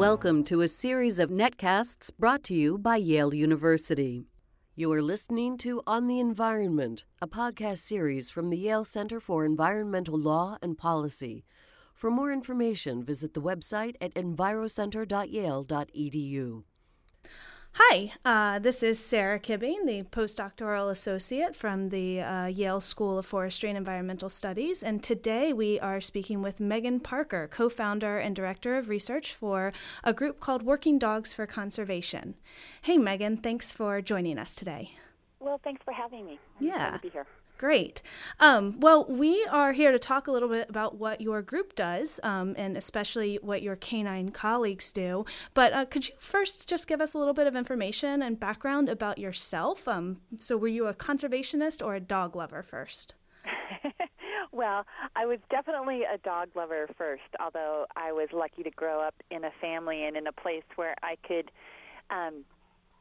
Welcome 0.00 0.44
to 0.44 0.62
a 0.62 0.68
series 0.68 1.18
of 1.18 1.28
netcasts 1.28 2.10
brought 2.18 2.42
to 2.44 2.54
you 2.54 2.78
by 2.78 2.96
Yale 2.96 3.34
University. 3.34 4.24
You 4.74 4.90
are 4.92 5.02
listening 5.02 5.58
to 5.58 5.82
On 5.86 6.06
the 6.06 6.18
Environment, 6.18 7.04
a 7.20 7.28
podcast 7.28 7.80
series 7.80 8.30
from 8.30 8.48
the 8.48 8.56
Yale 8.56 8.84
Center 8.84 9.20
for 9.20 9.44
Environmental 9.44 10.18
Law 10.18 10.56
and 10.62 10.78
Policy. 10.78 11.44
For 11.92 12.10
more 12.10 12.32
information, 12.32 13.04
visit 13.04 13.34
the 13.34 13.42
website 13.42 13.96
at 14.00 14.14
envirocenter.yale.edu. 14.14 16.62
Hi, 17.74 18.12
uh, 18.24 18.58
this 18.58 18.82
is 18.82 18.98
Sara 18.98 19.38
Kuebbing, 19.38 19.86
the 19.86 20.02
postdoctoral 20.02 20.90
associate 20.90 21.54
from 21.54 21.90
the 21.90 22.20
uh, 22.20 22.46
Yale 22.46 22.80
School 22.80 23.18
of 23.18 23.26
Forestry 23.26 23.68
and 23.68 23.78
Environmental 23.78 24.28
Studies. 24.28 24.82
And 24.82 25.02
today 25.02 25.52
we 25.52 25.78
are 25.78 26.00
speaking 26.00 26.42
with 26.42 26.58
Megan 26.58 26.98
Parker, 26.98 27.48
co 27.48 27.68
founder 27.68 28.18
and 28.18 28.34
director 28.34 28.76
of 28.76 28.88
research 28.88 29.34
for 29.34 29.72
a 30.02 30.12
group 30.12 30.40
called 30.40 30.62
Working 30.62 30.98
Dogs 30.98 31.32
for 31.32 31.46
Conservation. 31.46 32.34
Hey, 32.82 32.98
Megan, 32.98 33.36
thanks 33.36 33.70
for 33.70 34.00
joining 34.00 34.36
us 34.36 34.56
today. 34.56 34.96
Well, 35.38 35.60
thanks 35.62 35.82
for 35.84 35.92
having 35.92 36.26
me. 36.26 36.38
I'm 36.58 36.66
yeah. 36.66 36.90
to 36.96 36.98
be 36.98 37.08
here. 37.08 37.26
Great. 37.60 38.00
Um, 38.38 38.80
well, 38.80 39.04
we 39.06 39.44
are 39.50 39.72
here 39.72 39.92
to 39.92 39.98
talk 39.98 40.26
a 40.26 40.32
little 40.32 40.48
bit 40.48 40.70
about 40.70 40.96
what 40.96 41.20
your 41.20 41.42
group 41.42 41.76
does, 41.76 42.18
um, 42.22 42.54
and 42.56 42.74
especially 42.74 43.38
what 43.42 43.60
your 43.60 43.76
canine 43.76 44.30
colleagues 44.30 44.90
do. 44.90 45.26
But 45.52 45.74
uh, 45.74 45.84
could 45.84 46.08
you 46.08 46.14
first 46.18 46.66
just 46.66 46.88
give 46.88 47.02
us 47.02 47.12
a 47.12 47.18
little 47.18 47.34
bit 47.34 47.46
of 47.46 47.54
information 47.54 48.22
and 48.22 48.40
background 48.40 48.88
about 48.88 49.18
yourself? 49.18 49.86
Um, 49.86 50.22
so, 50.38 50.56
were 50.56 50.68
you 50.68 50.86
a 50.86 50.94
conservationist 50.94 51.84
or 51.84 51.94
a 51.94 52.00
dog 52.00 52.34
lover 52.34 52.62
first? 52.62 53.12
well, 54.52 54.86
I 55.14 55.26
was 55.26 55.38
definitely 55.50 56.04
a 56.04 56.16
dog 56.16 56.48
lover 56.54 56.88
first, 56.96 57.28
although 57.40 57.84
I 57.94 58.12
was 58.12 58.28
lucky 58.32 58.62
to 58.62 58.70
grow 58.70 59.02
up 59.02 59.16
in 59.30 59.44
a 59.44 59.50
family 59.60 60.06
and 60.06 60.16
in 60.16 60.26
a 60.26 60.32
place 60.32 60.64
where 60.76 60.94
I 61.02 61.16
could, 61.28 61.50
um, 62.08 62.42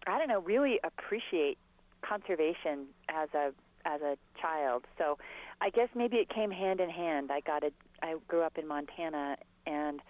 I 0.05 0.19
don't 0.19 0.27
know, 0.27 0.41
really 0.41 0.81
appreciate 0.83 1.57
conservation 2.01 2.87
as 3.07 3.29
a 3.33 3.53
as 3.85 4.01
a 4.01 4.17
child. 4.41 4.85
So 4.97 5.17
I 5.61 5.69
guess 5.69 5.89
maybe 5.95 6.17
it 6.17 6.29
came 6.29 6.51
hand 6.51 6.79
in 6.79 6.89
hand. 6.89 7.31
I 7.31 7.41
got 7.41 7.63
a 7.63 7.71
I 8.01 8.15
grew 8.27 8.41
up 8.41 8.57
in 8.57 8.67
Montana 8.67 9.37
and 9.65 10.01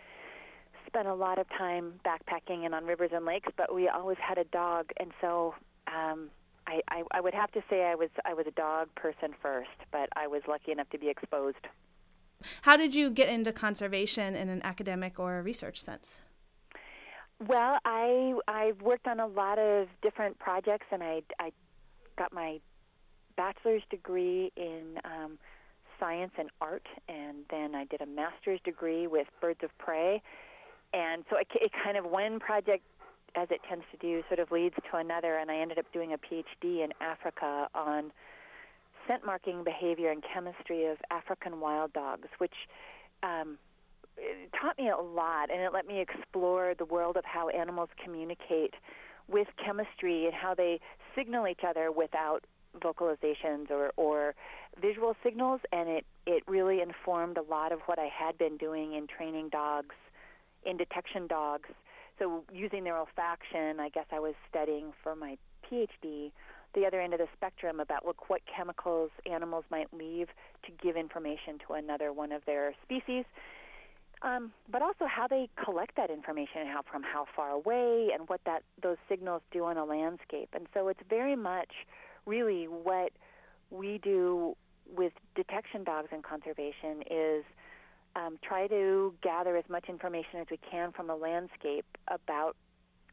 spent 0.87 1.07
a 1.07 1.13
lot 1.13 1.37
of 1.37 1.47
time 1.49 1.93
backpacking 2.05 2.65
and 2.65 2.73
on 2.73 2.85
rivers 2.85 3.11
and 3.13 3.25
lakes, 3.25 3.51
but 3.55 3.73
we 3.73 3.87
always 3.87 4.17
had 4.19 4.37
a 4.37 4.45
dog 4.45 4.91
and 4.99 5.11
so 5.21 5.53
um 5.87 6.29
I, 6.67 6.81
I, 6.87 7.03
I 7.11 7.21
would 7.21 7.33
have 7.33 7.51
to 7.53 7.63
say 7.69 7.85
I 7.85 7.95
was 7.95 8.09
I 8.25 8.33
was 8.33 8.45
a 8.47 8.51
dog 8.51 8.93
person 8.95 9.33
first, 9.41 9.69
but 9.91 10.09
I 10.15 10.27
was 10.27 10.41
lucky 10.47 10.71
enough 10.71 10.89
to 10.91 10.99
be 10.99 11.09
exposed. 11.09 11.65
How 12.61 12.77
did 12.77 12.95
you 12.95 13.09
get 13.09 13.27
into 13.27 13.51
conservation 13.51 14.35
in 14.35 14.49
an 14.49 14.61
academic 14.63 15.19
or 15.19 15.41
research 15.41 15.81
sense? 15.81 16.21
Well, 17.47 17.77
I 17.85 18.33
I 18.47 18.73
worked 18.81 19.07
on 19.07 19.19
a 19.19 19.27
lot 19.27 19.57
of 19.57 19.87
different 20.01 20.39
projects, 20.39 20.85
and 20.91 21.01
I 21.01 21.21
I 21.39 21.51
got 22.17 22.33
my 22.33 22.59
bachelor's 23.39 23.83
degree 23.89 24.51
in 24.57 24.99
um, 25.05 25.37
science 25.97 26.33
and 26.37 26.49
art, 26.59 26.85
and 27.07 27.37
then 27.49 27.73
I 27.73 27.85
did 27.85 28.01
a 28.01 28.05
master's 28.05 28.59
degree 28.65 29.07
with 29.07 29.27
birds 29.39 29.61
of 29.63 29.69
prey. 29.77 30.21
And 30.93 31.23
so 31.29 31.37
it, 31.37 31.47
it 31.55 31.71
kind 31.81 31.95
of 31.95 32.03
one 32.03 32.41
project, 32.41 32.83
as 33.35 33.47
it 33.49 33.61
tends 33.69 33.85
to 33.91 33.97
do, 33.97 34.23
sort 34.27 34.41
of 34.41 34.51
leads 34.51 34.75
to 34.91 34.97
another. 34.97 35.37
And 35.37 35.49
I 35.49 35.55
ended 35.55 35.79
up 35.79 35.85
doing 35.93 36.11
a 36.11 36.17
PhD 36.17 36.83
in 36.83 36.89
Africa 36.99 37.69
on 37.73 38.11
scent 39.07 39.25
marking 39.25 39.63
behavior 39.63 40.11
and 40.11 40.21
chemistry 40.33 40.87
of 40.87 40.97
African 41.09 41.61
wild 41.61 41.93
dogs, 41.93 42.27
which 42.39 42.67
um, 43.23 43.57
taught 44.59 44.77
me 44.77 44.89
a 44.89 44.97
lot, 44.97 45.49
and 45.49 45.61
it 45.61 45.71
let 45.71 45.87
me 45.87 46.01
explore 46.01 46.73
the 46.77 46.85
world 46.85 47.15
of 47.15 47.23
how 47.23 47.47
animals 47.47 47.87
communicate 48.03 48.73
with 49.29 49.47
chemistry 49.63 50.25
and 50.25 50.33
how 50.33 50.53
they 50.53 50.81
signal 51.15 51.47
each 51.47 51.61
other 51.65 51.89
without 51.89 52.43
vocalizations 52.79 53.69
or, 53.69 53.91
or 53.97 54.35
visual 54.81 55.15
signals, 55.23 55.61
and 55.71 55.89
it, 55.89 56.05
it 56.25 56.43
really 56.47 56.81
informed 56.81 57.37
a 57.37 57.41
lot 57.41 57.71
of 57.71 57.79
what 57.85 57.99
I 57.99 58.07
had 58.07 58.37
been 58.37 58.57
doing 58.57 58.93
in 58.93 59.07
training 59.07 59.49
dogs, 59.49 59.95
in 60.65 60.77
detection 60.77 61.27
dogs. 61.27 61.69
So, 62.17 62.43
using 62.51 62.83
their 62.83 62.95
olfaction, 62.95 63.79
I 63.79 63.89
guess 63.89 64.05
I 64.11 64.19
was 64.19 64.33
studying 64.49 64.91
for 65.03 65.15
my 65.15 65.37
PhD 65.69 66.31
the 66.75 66.85
other 66.85 67.01
end 67.01 67.13
of 67.13 67.19
the 67.19 67.27
spectrum 67.35 67.79
about 67.79 68.05
look 68.05 68.29
what 68.29 68.41
chemicals 68.45 69.09
animals 69.29 69.65
might 69.71 69.87
leave 69.93 70.27
to 70.65 70.71
give 70.83 70.95
information 70.95 71.57
to 71.67 71.73
another 71.73 72.13
one 72.13 72.31
of 72.31 72.45
their 72.45 72.73
species. 72.83 73.25
Um, 74.21 74.51
but 74.69 74.81
also 74.81 75.05
how 75.07 75.27
they 75.27 75.47
collect 75.63 75.95
that 75.95 76.09
information, 76.09 76.61
and 76.61 76.69
how 76.69 76.81
from 76.81 77.03
how 77.03 77.25
far 77.35 77.51
away, 77.51 78.09
and 78.13 78.27
what 78.27 78.41
that 78.45 78.63
those 78.83 78.97
signals 79.07 79.41
do 79.51 79.63
on 79.63 79.77
a 79.77 79.85
landscape. 79.85 80.49
And 80.53 80.67
so 80.73 80.89
it's 80.89 80.99
very 81.09 81.37
much 81.37 81.71
really 82.29 82.65
what 82.65 83.11
we 83.71 83.99
do 84.03 84.55
with 84.95 85.13
detection 85.35 85.83
dogs 85.83 86.09
in 86.11 86.21
conservation 86.21 87.03
is 87.09 87.43
um, 88.15 88.37
try 88.41 88.67
to 88.67 89.13
gather 89.21 89.57
as 89.57 89.65
much 89.69 89.85
information 89.89 90.39
as 90.39 90.47
we 90.49 90.59
can 90.71 90.91
from 90.91 91.09
a 91.09 91.15
landscape 91.15 91.85
about 92.07 92.55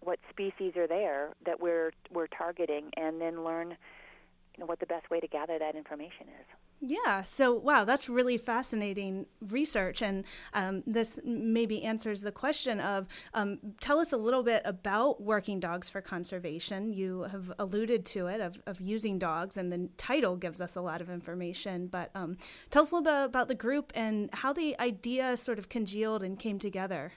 what 0.01 0.19
species 0.31 0.77
are 0.77 0.87
there 0.87 1.35
that 1.45 1.59
we're 1.61 1.91
we're 2.13 2.29
targeting, 2.29 2.91
and 2.97 3.21
then 3.21 3.43
learn 3.43 3.71
you 3.71 4.61
know, 4.61 4.67
what 4.67 4.79
the 4.79 4.87
best 4.87 5.11
way 5.11 5.21
to 5.21 5.27
gather 5.27 5.59
that 5.59 5.75
information 5.75 6.29
is. 6.41 6.66
Yeah. 6.81 7.23
So, 7.23 7.55
wow, 7.55 7.85
that's 7.85 8.09
really 8.09 8.37
fascinating 8.37 9.27
research. 9.49 10.03
And 10.03 10.25
um, 10.53 10.83
this 10.87 11.19
maybe 11.25 11.83
answers 11.83 12.21
the 12.21 12.33
question 12.33 12.81
of 12.81 13.07
um, 13.33 13.59
tell 13.81 13.99
us 13.99 14.13
a 14.13 14.17
little 14.17 14.43
bit 14.43 14.63
about 14.65 15.23
Working 15.23 15.59
Dogs 15.59 15.89
for 15.89 16.03
Conservation. 16.03 16.93
You 16.93 17.23
have 17.23 17.51
alluded 17.59 18.05
to 18.07 18.27
it, 18.27 18.41
of, 18.41 18.59
of 18.67 18.81
using 18.81 19.19
dogs, 19.19 19.57
and 19.57 19.73
the 19.73 19.89
title 19.97 20.37
gives 20.37 20.61
us 20.61 20.77
a 20.77 20.83
lot 20.83 21.01
of 21.01 21.09
information. 21.09 21.87
But 21.87 22.11
um, 22.15 22.37
tell 22.71 22.83
us 22.83 22.93
a 22.93 22.97
little 22.97 23.11
bit 23.11 23.25
about 23.25 23.49
the 23.49 23.55
group 23.55 23.91
and 23.95 24.29
how 24.35 24.53
the 24.53 24.79
idea 24.79 25.37
sort 25.39 25.59
of 25.59 25.71
congealed 25.71 26.23
and 26.23 26.39
came 26.39 26.59
together. 26.59 27.15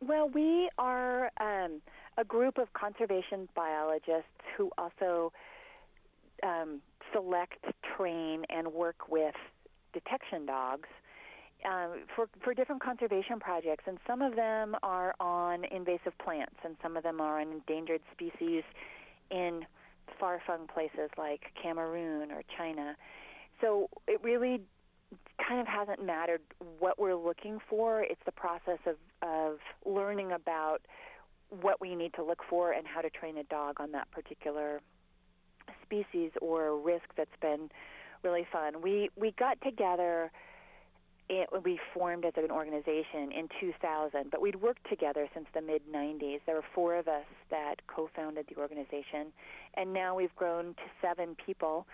Well, 0.00 0.28
we 0.28 0.68
are 0.76 1.32
um, 1.40 1.80
a 2.18 2.24
group 2.24 2.58
of 2.58 2.72
conservation 2.74 3.48
biologists 3.54 4.28
who 4.58 4.70
also 4.76 5.32
um, 6.42 6.80
select, 7.12 7.64
train, 7.96 8.44
and 8.48 8.72
work 8.72 9.08
with 9.08 9.34
detection 9.92 10.46
dogs 10.46 10.88
um, 11.64 12.04
for 12.14 12.28
for 12.42 12.54
different 12.54 12.82
conservation 12.82 13.40
projects, 13.40 13.84
and 13.86 13.98
some 14.06 14.22
of 14.22 14.36
them 14.36 14.76
are 14.82 15.14
on 15.20 15.64
invasive 15.64 16.16
plants, 16.22 16.56
and 16.64 16.76
some 16.82 16.96
of 16.96 17.02
them 17.02 17.20
are 17.20 17.40
on 17.40 17.52
endangered 17.52 18.02
species 18.12 18.62
in 19.30 19.64
far-flung 20.20 20.66
places 20.66 21.10
like 21.18 21.52
Cameroon 21.60 22.30
or 22.30 22.42
China. 22.56 22.94
So 23.60 23.88
it 24.06 24.22
really 24.22 24.60
kind 25.46 25.60
of 25.60 25.66
hasn't 25.66 26.04
mattered 26.04 26.42
what 26.78 26.98
we're 26.98 27.16
looking 27.16 27.58
for. 27.68 28.02
It's 28.02 28.20
the 28.24 28.32
process 28.32 28.78
of 28.86 28.96
of 29.22 29.58
learning 29.84 30.32
about 30.32 30.82
what 31.48 31.80
we 31.80 31.94
need 31.94 32.12
to 32.14 32.24
look 32.24 32.42
for 32.48 32.72
and 32.72 32.86
how 32.86 33.00
to 33.00 33.10
train 33.10 33.38
a 33.38 33.44
dog 33.44 33.80
on 33.80 33.92
that 33.92 34.10
particular 34.10 34.80
species 35.86 36.30
or 36.40 36.78
risk 36.78 37.04
that's 37.16 37.30
been 37.40 37.70
really 38.22 38.46
fun. 38.52 38.82
We 38.82 39.10
we 39.16 39.32
got 39.38 39.60
together. 39.62 40.30
It, 41.28 41.48
we 41.64 41.80
formed 41.92 42.24
as 42.24 42.34
an 42.36 42.52
organization 42.52 43.32
in 43.32 43.48
2000, 43.58 44.30
but 44.30 44.40
we'd 44.40 44.54
worked 44.54 44.88
together 44.88 45.26
since 45.34 45.46
the 45.54 45.60
mid 45.60 45.82
90s. 45.92 46.38
There 46.46 46.54
were 46.54 46.64
four 46.72 46.94
of 46.94 47.08
us 47.08 47.24
that 47.50 47.84
co-founded 47.88 48.46
the 48.48 48.60
organization, 48.60 49.32
and 49.74 49.92
now 49.92 50.14
we've 50.14 50.34
grown 50.36 50.66
to 50.74 50.82
seven 51.02 51.36
people. 51.44 51.84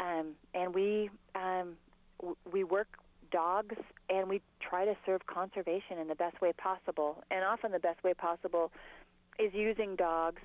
Um, 0.00 0.28
and 0.54 0.74
we 0.74 1.10
um, 1.34 1.76
w- 2.20 2.36
we 2.50 2.64
work 2.64 2.88
dogs, 3.30 3.76
and 4.08 4.30
we 4.30 4.40
try 4.66 4.86
to 4.86 4.96
serve 5.04 5.26
conservation 5.26 5.98
in 6.00 6.08
the 6.08 6.14
best 6.14 6.40
way 6.40 6.52
possible. 6.54 7.22
And 7.30 7.44
often, 7.44 7.72
the 7.72 7.78
best 7.78 8.02
way 8.02 8.14
possible 8.14 8.72
is 9.38 9.52
using 9.52 9.94
dogs 9.96 10.40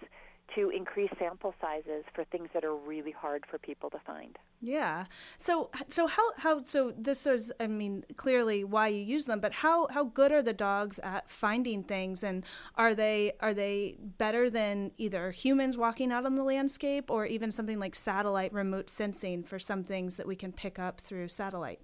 to 0.56 0.70
increase 0.70 1.10
sample 1.20 1.54
sizes 1.62 2.04
for 2.14 2.24
things 2.26 2.50
that 2.54 2.64
are 2.64 2.76
really 2.76 3.12
hard 3.12 3.44
for 3.50 3.58
people 3.58 3.90
to 3.90 4.00
find. 4.00 4.38
Yeah. 4.62 5.06
So 5.38 5.70
so 5.90 6.08
how 6.08 6.32
how 6.38 6.64
so 6.64 6.94
this 6.98 7.28
is 7.28 7.52
I 7.60 7.68
mean 7.68 8.04
clearly 8.16 8.64
why 8.64 8.88
you 8.88 9.02
use 9.02 9.26
them, 9.26 9.40
but 9.40 9.54
how 9.54 9.88
how 9.92 10.06
good 10.06 10.32
are 10.32 10.42
the 10.42 10.54
dogs 10.54 11.00
at 11.00 11.30
finding 11.30 11.84
things 11.84 12.24
and 12.24 12.46
are 12.76 12.96
they 12.96 13.34
are 13.42 13.54
they 13.54 13.98
better 14.18 14.50
than 14.50 14.92
either 14.98 15.32
humans 15.32 15.78
walking 15.78 16.12
out 16.12 16.26
on 16.26 16.36
the 16.36 16.44
landscape 16.44 17.12
or 17.12 17.26
even 17.26 17.52
something 17.52 17.80
like 17.80 17.94
satellite 17.94 18.54
remote 18.54 18.90
sensing 18.90 19.44
for 19.44 19.60
some 19.60 19.84
things 19.84 20.16
that 20.16 20.28
we 20.28 20.36
can 20.36 20.52
pick 20.52 20.80
up 20.80 21.02
through 21.02 21.28
satellite? 21.28 21.82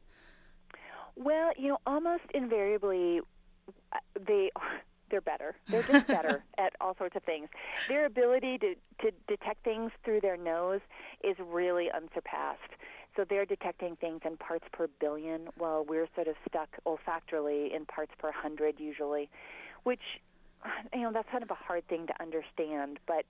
Well, 1.16 1.52
you 1.58 1.68
know, 1.68 1.78
almost 1.86 2.24
invariably 2.34 3.20
uh, 3.94 3.98
they 4.26 4.50
they're 5.12 5.22
better. 5.22 5.56
They're 5.68 5.84
just 5.84 6.08
better 6.08 6.44
at 6.58 6.74
all 6.82 6.96
sorts 6.98 7.16
of 7.16 7.24
things. 7.24 7.50
Their 7.88 8.06
ability 8.06 8.58
to, 8.60 8.76
to 9.02 9.12
detect 9.28 9.64
things 9.64 9.92
through 10.04 10.22
their 10.22 10.38
nose 10.38 10.82
is 11.24 11.36
really 11.40 11.90
unsurpassed. 11.92 12.60
So 13.16 13.26
they're 13.28 13.46
detecting 13.46 13.98
things 13.98 14.22
in 14.26 14.38
parts 14.38 14.66
per 14.72 14.88
billion, 15.00 15.50
while 15.58 15.84
we're 15.84 16.08
sort 16.16 16.28
of 16.28 16.36
stuck 16.48 16.70
olfactorily 16.86 17.74
in 17.76 17.86
parts 17.86 18.14
per 18.18 18.32
hundred 18.32 18.80
usually, 18.80 19.30
which 19.84 20.00
you 20.94 21.02
know 21.02 21.12
that's 21.12 21.28
kind 21.30 21.44
of 21.44 21.52
a 21.52 21.56
hard 21.56 21.86
thing 21.88 22.08
to 22.08 22.14
understand, 22.22 23.00
but 23.06 23.26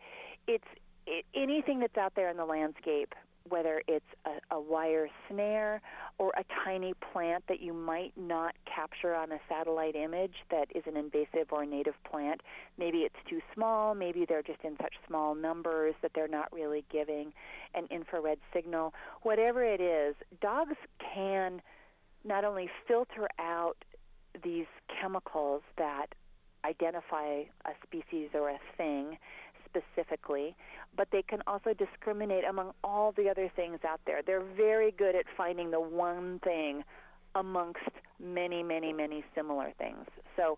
it's 0.48 0.68
it, 1.08 1.26
anything 1.34 1.80
that's 1.80 1.98
out 1.98 2.14
there 2.16 2.30
in 2.30 2.38
the 2.38 2.46
landscape 2.46 3.16
whether 3.50 3.82
it's 3.88 4.06
a, 4.26 4.56
a, 4.56 4.60
wire 4.60 5.10
snare 5.30 5.82
or 6.18 6.32
a 6.38 6.44
tiny 6.64 6.94
plant 7.12 7.44
that 7.48 7.60
you 7.60 7.74
might 7.74 8.14
not 8.16 8.54
capture 8.66 9.16
on 9.16 9.32
a 9.32 9.40
satellite 9.50 9.96
image 9.96 10.36
that 10.50 10.68
is 10.76 10.84
an 10.86 10.96
invasive 10.96 11.52
or 11.52 11.66
native 11.66 11.96
plant. 12.10 12.42
Maybe 12.78 13.00
it's 13.00 13.16
too 13.30 13.42
small, 13.54 13.96
maybe 13.96 14.26
they're 14.28 14.44
just 14.44 14.62
in 14.64 14.78
such 14.82 14.94
small 15.08 15.36
numbers 15.36 15.96
that 16.02 16.12
they're 16.14 16.28
not 16.28 16.52
really 16.54 16.86
giving 16.92 17.34
an 17.74 17.88
infrared 17.90 18.40
signal. 18.54 18.94
Whatever 19.24 19.64
it 19.64 19.82
is, 19.82 20.16
dogs 20.42 20.78
can 21.14 21.62
not 22.24 22.46
only 22.46 22.70
filter 22.88 23.28
out 23.40 23.78
these 24.44 24.68
chemicals 25.02 25.62
that 25.78 26.08
identify 26.64 27.44
a 27.66 27.74
species 27.84 28.30
or 28.34 28.50
a 28.50 28.60
thing 28.78 29.18
specifically, 29.72 30.56
but 30.96 31.08
they 31.12 31.22
can 31.22 31.40
also 31.48 31.74
discriminate 31.74 32.44
among 32.44 32.72
all 32.84 33.14
the 33.16 33.30
other 33.30 33.52
things 33.56 33.80
out 33.88 34.02
there. 34.06 34.22
They're 34.26 34.44
very 34.56 34.92
good 34.92 35.16
at 35.16 35.26
finding 35.38 35.72
the 35.72 35.80
one 35.80 36.40
thing 36.44 36.84
amongst 37.36 37.80
many, 38.20 38.62
many, 38.62 38.92
many 38.92 39.24
similar 39.34 39.72
things. 39.78 40.06
So 40.36 40.58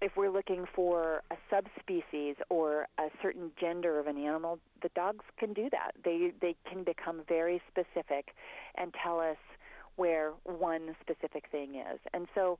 if 0.00 0.16
we're 0.16 0.30
looking 0.30 0.64
for 0.74 1.22
a 1.30 1.36
subspecies 1.48 2.36
or 2.50 2.88
a 2.98 3.08
certain 3.22 3.52
gender 3.58 3.98
of 3.98 4.06
an 4.06 4.18
animal, 4.18 4.58
the 4.82 4.90
dogs 4.94 5.24
can 5.38 5.52
do 5.52 5.68
that. 5.70 5.92
They 6.04 6.32
they 6.40 6.56
can 6.68 6.84
become 6.84 7.22
very 7.28 7.62
specific 7.70 8.34
and 8.74 8.92
tell 9.02 9.20
us 9.20 9.38
where 9.96 10.32
one 10.44 10.96
specific 11.00 11.44
thing 11.50 11.76
is. 11.76 12.00
And 12.12 12.26
so 12.34 12.58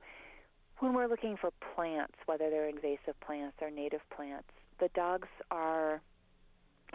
when 0.79 0.93
we're 0.93 1.07
looking 1.07 1.37
for 1.39 1.51
plants, 1.75 2.15
whether 2.25 2.49
they're 2.49 2.69
invasive 2.69 3.19
plants 3.25 3.57
or 3.61 3.69
native 3.69 4.01
plants, 4.15 4.49
the 4.79 4.89
dogs 4.95 5.27
are 5.51 6.01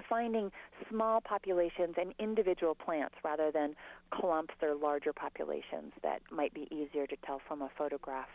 finding 0.08 0.50
small 0.88 1.20
populations 1.20 1.94
and 2.00 2.14
individual 2.18 2.74
plants 2.74 3.14
rather 3.24 3.50
than 3.50 3.74
clumps 4.10 4.54
or 4.62 4.74
larger 4.74 5.12
populations 5.12 5.92
that 6.02 6.20
might 6.30 6.54
be 6.54 6.68
easier 6.70 7.06
to 7.06 7.16
tell 7.26 7.40
from 7.46 7.62
a 7.62 7.70
photograph 7.76 8.28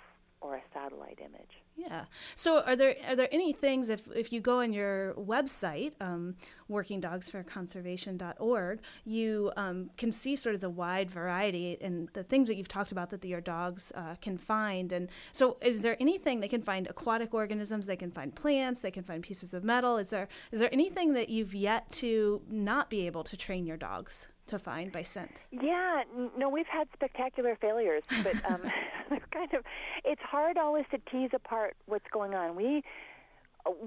or 0.45 0.56
a 0.56 0.62
satellite 0.74 1.19
image. 1.19 1.62
Yeah. 1.75 2.06
So, 2.36 2.62
are 2.62 2.75
there 2.75 2.95
are 3.07 3.15
there 3.15 3.30
any 3.31 3.51
things 3.51 3.89
if 3.89 4.07
if 4.15 4.31
you 4.31 4.39
go 4.39 4.62
on 4.62 4.71
your 4.71 5.15
website, 5.15 5.94
um, 6.00 6.36
workingdogsforconservation.org, 6.69 8.80
you 9.06 9.51
um, 9.57 9.89
can 9.97 10.12
see 10.12 10.36
sort 10.36 10.53
of 10.53 10.62
the 10.62 10.69
wide 10.69 11.09
variety 11.09 11.80
and 11.81 12.09
the 12.13 12.21
things 12.24 12.47
that 12.47 12.57
you've 12.57 12.68
talked 12.68 12.92
about 12.92 13.09
that 13.09 13.21
the, 13.21 13.30
your 13.30 13.42
dogs 13.42 13.92
uh, 13.95 14.13
can 14.21 14.38
find. 14.38 14.92
And 14.92 15.09
so, 15.33 15.57
is 15.62 15.81
there 15.81 15.97
anything 16.00 16.39
they 16.39 16.47
can 16.47 16.62
find 16.62 16.86
aquatic 16.88 17.33
organisms? 17.33 17.88
They 17.88 17.95
can 17.95 18.12
find 18.12 18.36
plants. 18.36 18.81
They 18.81 18.92
can 18.92 19.01
find 19.03 19.24
pieces 19.24 19.56
of 19.56 19.63
metal. 19.63 19.97
Is 19.97 20.12
there 20.12 20.27
is 20.51 20.59
there 20.59 20.69
anything 20.71 21.13
that 21.13 21.30
you've 21.30 21.56
yet 21.56 21.89
to 22.03 22.44
not 22.47 22.92
be 22.92 23.07
able 23.07 23.24
to 23.24 23.36
train 23.36 23.65
your 23.65 23.77
dogs? 23.77 24.27
To 24.47 24.59
find 24.59 24.92
by 24.92 25.03
scent? 25.03 25.42
Yeah, 25.51 26.03
no, 26.38 26.50
we've 26.50 26.68
had 26.68 26.88
spectacular 26.94 27.57
failures, 27.59 28.03
but 28.24 28.36
um, 28.45 28.62
kind 29.31 29.53
of 29.53 29.63
it's 30.03 30.21
hard 30.21 30.57
always 30.57 30.86
to 30.92 30.97
tease 31.12 31.31
apart 31.33 31.75
what's 31.86 32.07
going 32.12 32.33
on. 32.33 32.56
We 32.56 32.83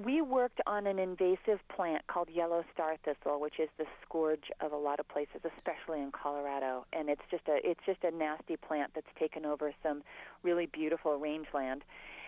we 0.04 0.20
worked 0.20 0.60
on 0.66 0.88
an 0.88 0.98
invasive 0.98 1.60
plant 1.68 2.04
called 2.08 2.28
yellow 2.28 2.64
star 2.74 2.96
thistle, 3.04 3.40
which 3.40 3.60
is 3.60 3.68
the 3.78 3.84
scourge 4.02 4.50
of 4.60 4.72
a 4.72 4.76
lot 4.76 4.98
of 4.98 5.06
places, 5.08 5.40
especially 5.44 6.00
in 6.00 6.10
Colorado. 6.10 6.84
And 6.92 7.08
it's 7.08 7.22
just 7.30 7.46
a 7.48 7.58
it's 7.62 7.80
just 7.86 8.02
a 8.02 8.10
nasty 8.10 8.56
plant 8.56 8.92
that's 8.94 9.06
taken 9.18 9.44
over 9.46 9.72
some 9.82 10.02
really 10.42 10.66
beautiful 10.66 11.16
rangeland. 11.18 11.84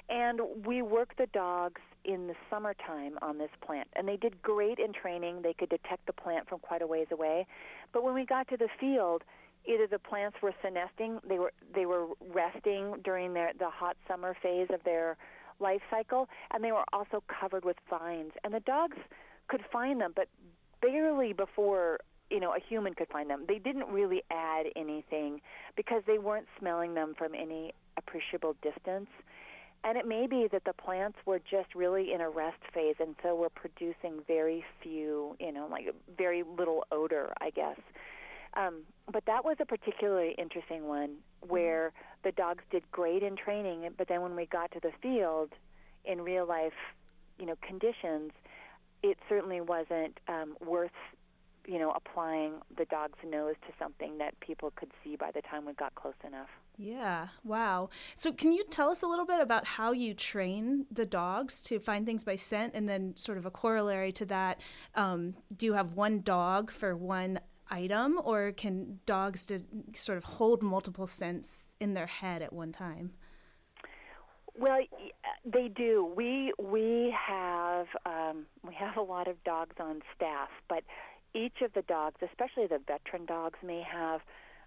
And 0.09 0.41
we 0.67 0.83
worked 0.83 1.19
the 1.19 1.27
dogs 1.27 1.81
in 2.05 2.27
the 2.27 2.35
summertime 2.49 3.19
on 3.23 3.39
this 3.39 3.51
plant, 3.65 3.89
and 3.95 4.09
they 4.09 4.17
did 4.17 4.41
great 4.43 4.79
in 4.79 4.93
training. 4.93 5.43
They 5.43 5.53
could 5.53 5.69
detect 5.69 6.07
the 6.07 6.13
plant 6.13 6.49
from 6.49 6.59
quite 6.61 6.83
a 6.83 6.87
ways 6.87 7.09
away. 7.11 7.47
But 7.93 8.03
when 8.03 8.15
we 8.15 8.25
got 8.25 8.49
to 8.49 8.57
the 8.57 8.69
field, 8.79 9.23
either 9.67 9.87
the 9.87 9.99
plants 9.99 10.39
were 10.43 10.55
senescing, 10.65 11.21
they 11.29 11.39
were 11.39 11.53
they 11.75 11.87
were 11.87 12.07
resting 12.33 12.97
during 13.05 13.35
their 13.35 13.53
the 13.59 13.71
hot 13.71 13.97
summer 14.09 14.35
phase 14.43 14.69
of 14.73 14.83
their 14.85 15.17
life 15.59 15.83
cycle, 15.91 16.29
and 16.53 16.65
they 16.65 16.73
were 16.73 16.85
also 16.93 17.23
covered 17.29 17.65
with 17.65 17.77
vines. 17.89 18.33
And 18.45 18.55
the 18.55 18.61
dogs 18.61 18.97
could 19.49 19.63
find 19.71 20.01
them, 20.01 20.13
but 20.17 20.29
barely 20.81 21.33
before 21.33 21.99
you 22.31 22.41
know 22.41 22.55
a 22.55 22.61
human 22.61 22.95
could 22.95 23.09
find 23.09 23.29
them. 23.29 23.45
They 23.47 23.59
didn't 23.59 23.89
really 23.89 24.23
add 24.31 24.67
anything 24.77 25.41
because 25.77 26.03
they 26.07 26.19
weren't 26.19 26.47
smelling 26.59 26.95
them 26.95 27.15
from 27.17 27.35
any 27.35 27.75
appreciable 27.97 28.57
distance. 28.63 29.09
And 29.83 29.97
it 29.97 30.07
may 30.07 30.27
be 30.27 30.47
that 30.53 30.65
the 30.65 30.75
plants 30.75 31.19
were 31.25 31.39
just 31.39 31.75
really 31.75 32.13
in 32.13 32.21
a 32.21 32.29
rest 32.29 32.59
phase, 32.75 32.97
and 33.01 33.15
so 33.23 33.35
we're 33.35 33.49
producing 33.49 34.21
very 34.27 34.63
few, 34.83 35.37
you 35.41 35.53
know, 35.53 35.67
like 35.71 35.87
very 36.19 36.43
little 36.43 36.85
odor, 36.93 37.33
I 37.41 37.51
guess. 37.51 37.79
Um, 38.55 38.83
but 39.11 39.25
that 39.27 39.45
was 39.45 39.57
a 39.61 39.65
particularly 39.65 40.35
interesting 40.37 40.87
one 40.87 41.17
where 41.47 41.89
mm-hmm. 41.89 42.29
the 42.29 42.33
dogs 42.33 42.63
did 42.71 42.83
great 42.91 43.23
in 43.23 43.37
training, 43.37 43.89
but 43.97 44.09
then 44.09 44.23
when 44.23 44.37
we 44.37 44.47
got 44.47 44.71
to 44.73 44.81
the 44.81 44.93
field 45.01 45.51
in 46.05 46.21
real 46.21 46.47
life, 46.47 46.73
you 47.39 47.47
know, 47.47 47.57
conditions, 47.67 48.33
it 49.03 49.17
certainly 49.29 49.61
wasn't 49.61 50.19
um, 50.29 50.57
worth 50.61 50.91
you 51.71 51.79
know, 51.79 51.93
applying 51.93 52.55
the 52.77 52.85
dog's 52.87 53.19
nose 53.25 53.55
to 53.65 53.73
something 53.79 54.19
that 54.19 54.39
people 54.41 54.73
could 54.75 54.91
see 55.05 55.15
by 55.15 55.31
the 55.31 55.41
time 55.41 55.65
we 55.65 55.73
got 55.73 55.95
close 55.95 56.15
enough. 56.27 56.49
Yeah, 56.77 57.29
wow. 57.45 57.91
So, 58.17 58.33
can 58.33 58.53
you 58.53 58.65
tell 58.71 58.91
us 58.91 59.03
a 59.03 59.07
little 59.07 59.25
bit 59.25 59.41
about 59.41 59.65
how 59.65 59.93
you 59.93 60.13
train 60.13 60.87
the 60.91 61.07
dogs 61.07 61.63
to 61.63 61.79
find 61.79 62.05
things 62.05 62.25
by 62.25 62.35
scent? 62.35 62.75
And 62.75 62.89
then, 62.89 63.15
sort 63.17 63.39
of 63.39 63.47
a 63.47 63.53
corollary 63.53 64.11
to 64.13 64.25
that, 64.27 64.61
um, 64.97 65.35
do 65.57 65.65
you 65.65 65.75
have 65.75 65.93
one 65.93 66.23
dog 66.23 66.73
for 66.73 66.97
one 66.97 67.39
item, 67.71 68.21
or 68.25 68.51
can 68.51 68.99
dogs 69.07 69.45
to 69.47 69.61
sort 69.95 70.19
of 70.19 70.25
hold 70.25 70.65
multiple 70.65 71.07
scents 71.07 71.67
in 71.79 71.95
their 71.95 72.07
head 72.07 72.43
at 72.43 72.53
one 72.53 72.73
time? 72.73 73.13
Well, 74.59 74.81
they 75.45 75.69
do. 75.69 76.13
We 76.17 76.53
we 76.59 77.15
have 77.17 77.87
um, 78.05 78.47
we 78.67 78.75
have 78.75 78.97
a 78.97 79.03
lot 79.03 79.29
of 79.29 79.43
dogs 79.45 79.77
on 79.79 80.03
staff, 80.17 80.49
but 80.69 80.83
each 81.35 81.61
of 81.63 81.73
the 81.75 81.83
dogs, 81.83 82.17
especially 82.23 82.67
the 82.67 82.81
veteran 82.87 83.27
dogs, 83.27 83.59
may 83.65 83.83
have 83.83 84.21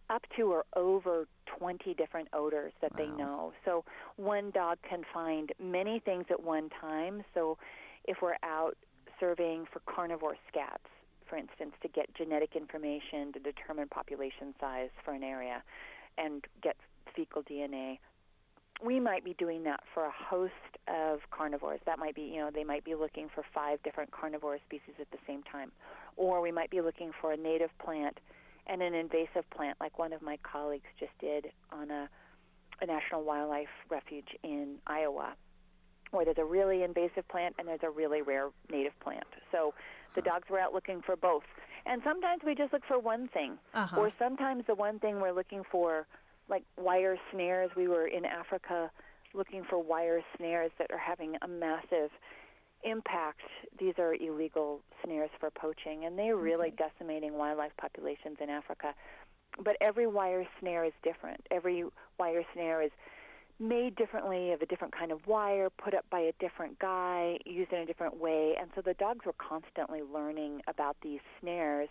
up 0.09 0.23
to 0.35 0.51
or 0.51 0.65
over 0.75 1.27
20 1.57 1.93
different 1.93 2.27
odors 2.33 2.73
that 2.81 2.91
wow. 2.93 2.97
they 2.97 3.07
know. 3.11 3.53
So 3.65 3.83
one 4.17 4.51
dog 4.51 4.77
can 4.87 5.03
find 5.13 5.51
many 5.61 5.99
things 5.99 6.25
at 6.29 6.41
one 6.41 6.69
time. 6.81 7.23
So 7.33 7.57
if 8.05 8.17
we're 8.21 8.37
out 8.43 8.75
surveying 9.19 9.65
for 9.71 9.81
carnivore 9.85 10.35
scats, 10.51 10.89
for 11.29 11.37
instance, 11.37 11.71
to 11.81 11.87
get 11.87 12.13
genetic 12.15 12.55
information 12.55 13.31
to 13.33 13.39
determine 13.39 13.87
population 13.87 14.53
size 14.59 14.89
for 15.03 15.13
an 15.13 15.23
area 15.23 15.63
and 16.17 16.43
get 16.61 16.75
fecal 17.15 17.43
DNA, 17.43 17.99
we 18.81 18.99
might 18.99 19.23
be 19.23 19.35
doing 19.37 19.63
that 19.63 19.81
for 19.93 20.05
a 20.05 20.11
host 20.11 20.53
of 20.87 21.19
carnivores. 21.31 21.79
That 21.85 21.99
might 21.99 22.15
be, 22.15 22.23
you 22.23 22.37
know, 22.37 22.49
they 22.53 22.63
might 22.63 22.83
be 22.83 22.95
looking 22.95 23.27
for 23.33 23.43
five 23.53 23.81
different 23.83 24.11
carnivore 24.11 24.57
species 24.65 24.95
at 24.99 25.09
the 25.11 25.17
same 25.27 25.43
time. 25.43 25.71
Or 26.17 26.41
we 26.41 26.51
might 26.51 26.69
be 26.69 26.81
looking 26.81 27.11
for 27.21 27.31
a 27.31 27.37
native 27.37 27.69
plant 27.83 28.19
and 28.67 28.81
an 28.81 28.93
invasive 28.93 29.49
plant, 29.55 29.77
like 29.79 29.99
one 29.99 30.13
of 30.13 30.21
my 30.21 30.37
colleagues 30.43 30.85
just 30.99 31.11
did 31.19 31.47
on 31.71 31.91
a, 31.91 32.09
a 32.81 32.85
national 32.85 33.23
wildlife 33.23 33.67
refuge 33.89 34.29
in 34.43 34.75
Iowa, 34.87 35.33
where 36.11 36.25
there's 36.25 36.37
a 36.37 36.45
really 36.45 36.83
invasive 36.83 37.27
plant 37.27 37.55
and 37.59 37.67
there's 37.67 37.83
a 37.83 37.89
really 37.89 38.21
rare 38.21 38.49
native 38.71 38.97
plant. 39.01 39.27
So 39.51 39.73
the 40.15 40.21
dogs 40.21 40.49
were 40.49 40.59
out 40.59 40.73
looking 40.73 41.01
for 41.05 41.15
both. 41.15 41.43
And 41.85 42.01
sometimes 42.05 42.41
we 42.45 42.55
just 42.55 42.71
look 42.71 42.83
for 42.87 42.99
one 42.99 43.27
thing, 43.33 43.57
uh-huh. 43.73 43.97
or 43.97 44.11
sometimes 44.17 44.63
the 44.67 44.75
one 44.75 44.99
thing 44.99 45.19
we're 45.19 45.33
looking 45.33 45.63
for 45.69 46.07
like 46.49 46.63
wire 46.77 47.17
snares. 47.31 47.71
We 47.75 47.87
were 47.87 48.07
in 48.07 48.25
Africa 48.25 48.91
looking 49.33 49.63
for 49.69 49.79
wire 49.79 50.21
snares 50.37 50.71
that 50.77 50.91
are 50.91 50.97
having 50.97 51.35
a 51.41 51.47
massive 51.47 52.11
impact. 52.83 53.41
These 53.79 53.95
are 53.97 54.13
illegal 54.15 54.81
snares 55.03 55.29
for 55.39 55.49
poaching, 55.49 56.05
and 56.05 56.17
they're 56.17 56.35
really 56.35 56.67
okay. 56.67 56.89
decimating 56.89 57.33
wildlife 57.33 57.71
populations 57.79 58.37
in 58.41 58.49
Africa. 58.49 58.93
But 59.63 59.77
every 59.81 60.07
wire 60.07 60.45
snare 60.59 60.85
is 60.85 60.93
different. 61.03 61.41
Every 61.51 61.85
wire 62.19 62.43
snare 62.53 62.81
is 62.81 62.91
made 63.59 63.95
differently 63.95 64.51
of 64.51 64.61
a 64.61 64.65
different 64.65 64.93
kind 64.97 65.11
of 65.11 65.25
wire, 65.27 65.69
put 65.69 65.93
up 65.93 66.05
by 66.09 66.19
a 66.19 66.31
different 66.39 66.77
guy, 66.79 67.37
used 67.45 67.71
in 67.71 67.79
a 67.79 67.85
different 67.85 68.19
way. 68.19 68.55
And 68.59 68.69
so 68.75 68.81
the 68.81 68.95
dogs 68.95 69.25
were 69.25 69.35
constantly 69.37 70.01
learning 70.01 70.61
about 70.67 70.97
these 71.01 71.19
snares 71.39 71.89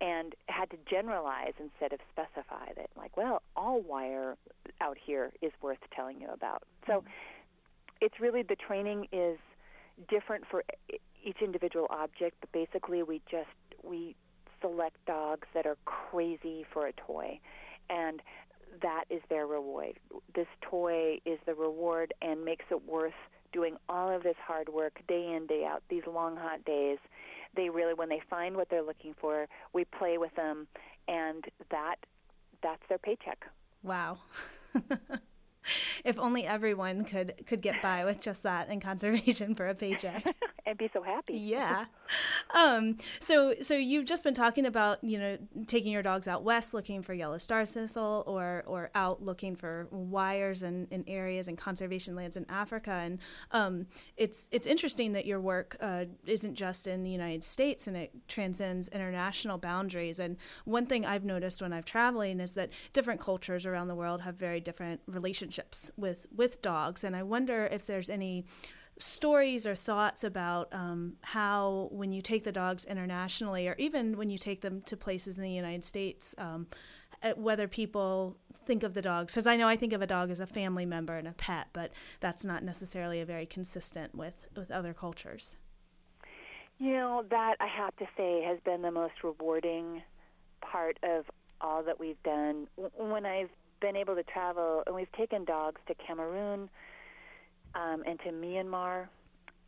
and 0.00 0.34
had 0.46 0.70
to 0.70 0.76
generalize 0.88 1.52
instead 1.58 1.92
of 1.92 2.00
specify 2.10 2.72
that 2.76 2.88
like 2.96 3.16
well 3.16 3.42
all 3.56 3.80
wire 3.80 4.36
out 4.80 4.96
here 5.04 5.32
is 5.42 5.52
worth 5.62 5.78
telling 5.94 6.20
you 6.20 6.28
about 6.32 6.62
so 6.86 6.94
mm-hmm. 6.94 7.06
it's 8.00 8.20
really 8.20 8.42
the 8.42 8.56
training 8.56 9.06
is 9.12 9.38
different 10.08 10.44
for 10.50 10.64
each 11.22 11.36
individual 11.42 11.86
object 11.90 12.36
but 12.40 12.50
basically 12.52 13.02
we 13.02 13.20
just 13.30 13.48
we 13.82 14.16
select 14.60 14.96
dogs 15.06 15.46
that 15.54 15.66
are 15.66 15.76
crazy 15.84 16.64
for 16.72 16.86
a 16.86 16.92
toy 16.92 17.38
and 17.88 18.20
that 18.82 19.04
is 19.10 19.20
their 19.28 19.46
reward 19.46 19.98
this 20.34 20.46
toy 20.62 21.18
is 21.26 21.38
the 21.46 21.54
reward 21.54 22.14
and 22.22 22.44
makes 22.44 22.64
it 22.70 22.88
worth 22.88 23.12
doing 23.52 23.76
all 23.88 24.14
of 24.14 24.22
this 24.22 24.36
hard 24.46 24.68
work 24.68 25.00
day 25.08 25.34
in 25.36 25.46
day 25.46 25.64
out 25.64 25.82
these 25.90 26.02
long 26.06 26.36
hot 26.36 26.64
days 26.64 26.98
they 27.54 27.68
really 27.68 27.94
when 27.94 28.08
they 28.08 28.20
find 28.28 28.56
what 28.56 28.68
they're 28.70 28.82
looking 28.82 29.14
for 29.20 29.46
we 29.72 29.84
play 29.84 30.18
with 30.18 30.34
them 30.34 30.66
and 31.08 31.44
that 31.70 31.96
that's 32.62 32.82
their 32.88 32.98
paycheck. 32.98 33.46
Wow 33.82 34.18
if 36.04 36.18
only 36.18 36.46
everyone 36.46 37.04
could 37.04 37.34
could 37.46 37.60
get 37.60 37.80
by 37.82 38.04
with 38.04 38.20
just 38.20 38.42
that 38.42 38.68
in 38.68 38.80
conservation 38.80 39.54
for 39.54 39.68
a 39.68 39.74
paycheck. 39.74 40.24
And 40.66 40.76
be 40.76 40.90
so 40.92 41.02
happy. 41.02 41.36
Yeah. 41.36 41.86
Um, 42.52 42.98
so 43.20 43.54
so 43.62 43.74
you've 43.74 44.06
just 44.06 44.24
been 44.24 44.34
talking 44.34 44.66
about 44.66 45.02
you 45.04 45.18
know 45.20 45.38
taking 45.68 45.92
your 45.92 46.02
dogs 46.02 46.26
out 46.26 46.42
west 46.42 46.74
looking 46.74 47.00
for 47.00 47.14
yellow 47.14 47.38
star 47.38 47.64
thistle 47.64 48.24
or 48.26 48.64
or 48.66 48.90
out 48.96 49.22
looking 49.22 49.54
for 49.54 49.86
wires 49.92 50.64
in, 50.64 50.88
in 50.90 51.04
areas 51.06 51.46
and 51.46 51.56
conservation 51.56 52.16
lands 52.16 52.36
in 52.36 52.44
Africa. 52.50 52.90
And 52.90 53.20
um, 53.52 53.86
it's 54.16 54.48
it's 54.50 54.66
interesting 54.66 55.12
that 55.12 55.26
your 55.26 55.40
work 55.40 55.76
uh, 55.80 56.06
isn't 56.26 56.56
just 56.56 56.88
in 56.88 57.04
the 57.04 57.10
United 57.10 57.44
States 57.44 57.86
and 57.86 57.96
it 57.96 58.10
transcends 58.26 58.88
international 58.88 59.56
boundaries. 59.56 60.18
And 60.18 60.36
one 60.64 60.86
thing 60.86 61.06
I've 61.06 61.24
noticed 61.24 61.62
when 61.62 61.72
I've 61.72 61.84
traveling 61.84 62.40
is 62.40 62.52
that 62.52 62.70
different 62.92 63.20
cultures 63.20 63.64
around 63.64 63.86
the 63.86 63.94
world 63.94 64.22
have 64.22 64.34
very 64.34 64.58
different 64.58 65.00
relationships 65.06 65.49
with 65.96 66.26
with 66.34 66.62
dogs 66.62 67.04
and 67.04 67.16
I 67.16 67.22
wonder 67.22 67.66
if 67.66 67.86
there's 67.86 68.10
any 68.10 68.44
stories 69.02 69.66
or 69.66 69.74
thoughts 69.74 70.24
about 70.24 70.68
um, 70.72 71.14
how, 71.22 71.88
when 71.90 72.12
you 72.12 72.22
take 72.22 72.44
the 72.44 72.52
dogs 72.52 72.84
internationally, 72.84 73.66
or 73.66 73.74
even 73.78 74.16
when 74.16 74.30
you 74.30 74.38
take 74.38 74.60
them 74.60 74.82
to 74.82 74.96
places 74.96 75.38
in 75.38 75.44
the 75.44 75.50
United 75.50 75.84
States, 75.84 76.34
um, 76.38 76.66
whether 77.36 77.68
people 77.68 78.36
think 78.66 78.82
of 78.82 78.94
the 78.94 79.02
dogs, 79.02 79.32
because 79.32 79.46
I 79.46 79.56
know 79.56 79.68
I 79.68 79.76
think 79.76 79.92
of 79.92 80.02
a 80.02 80.06
dog 80.06 80.30
as 80.30 80.40
a 80.40 80.46
family 80.46 80.86
member 80.86 81.16
and 81.16 81.28
a 81.28 81.32
pet, 81.32 81.68
but 81.72 81.92
that's 82.20 82.44
not 82.44 82.62
necessarily 82.62 83.20
a 83.20 83.24
very 83.24 83.46
consistent 83.46 84.14
with, 84.14 84.46
with 84.56 84.70
other 84.70 84.94
cultures. 84.94 85.56
You 86.78 86.92
know, 86.92 87.24
that 87.28 87.56
I 87.60 87.66
have 87.66 87.94
to 87.96 88.06
say 88.16 88.42
has 88.42 88.58
been 88.64 88.82
the 88.82 88.90
most 88.90 89.14
rewarding 89.22 90.02
part 90.62 90.98
of 91.02 91.26
all 91.60 91.82
that 91.82 92.00
we've 92.00 92.22
done. 92.22 92.68
When 92.96 93.26
I've 93.26 93.50
been 93.80 93.96
able 93.96 94.14
to 94.14 94.22
travel, 94.22 94.82
and 94.86 94.94
we've 94.94 95.12
taken 95.12 95.44
dogs 95.44 95.80
to 95.88 95.94
Cameroon, 95.94 96.68
um, 97.74 98.02
and 98.06 98.18
to 98.20 98.30
Myanmar 98.30 99.08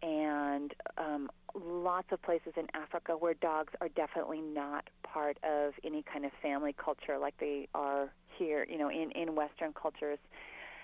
and 0.03 0.75
um, 0.99 1.31
lots 1.55 2.09
of 2.11 2.21
places 2.23 2.53
in 2.57 2.67
Africa 2.75 3.13
where 3.13 3.35
dogs 3.35 3.73
are 3.81 3.89
definitely 3.89 4.41
not 4.41 4.89
part 5.05 5.39
of 5.45 5.75
any 5.85 6.03
kind 6.03 6.25
of 6.25 6.33
family 6.43 6.75
culture 6.83 7.19
like 7.19 7.35
they 7.39 7.69
are 7.75 8.13
here, 8.37 8.67
you 8.69 8.79
know, 8.79 8.91
in, 8.91 9.13
in 9.13 9.35
Western 9.35 9.73
cultures. 9.73 10.19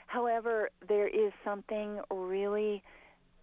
However, 0.07 0.71
there 0.87 1.09
is 1.09 1.33
something 1.45 2.01
really 2.11 2.83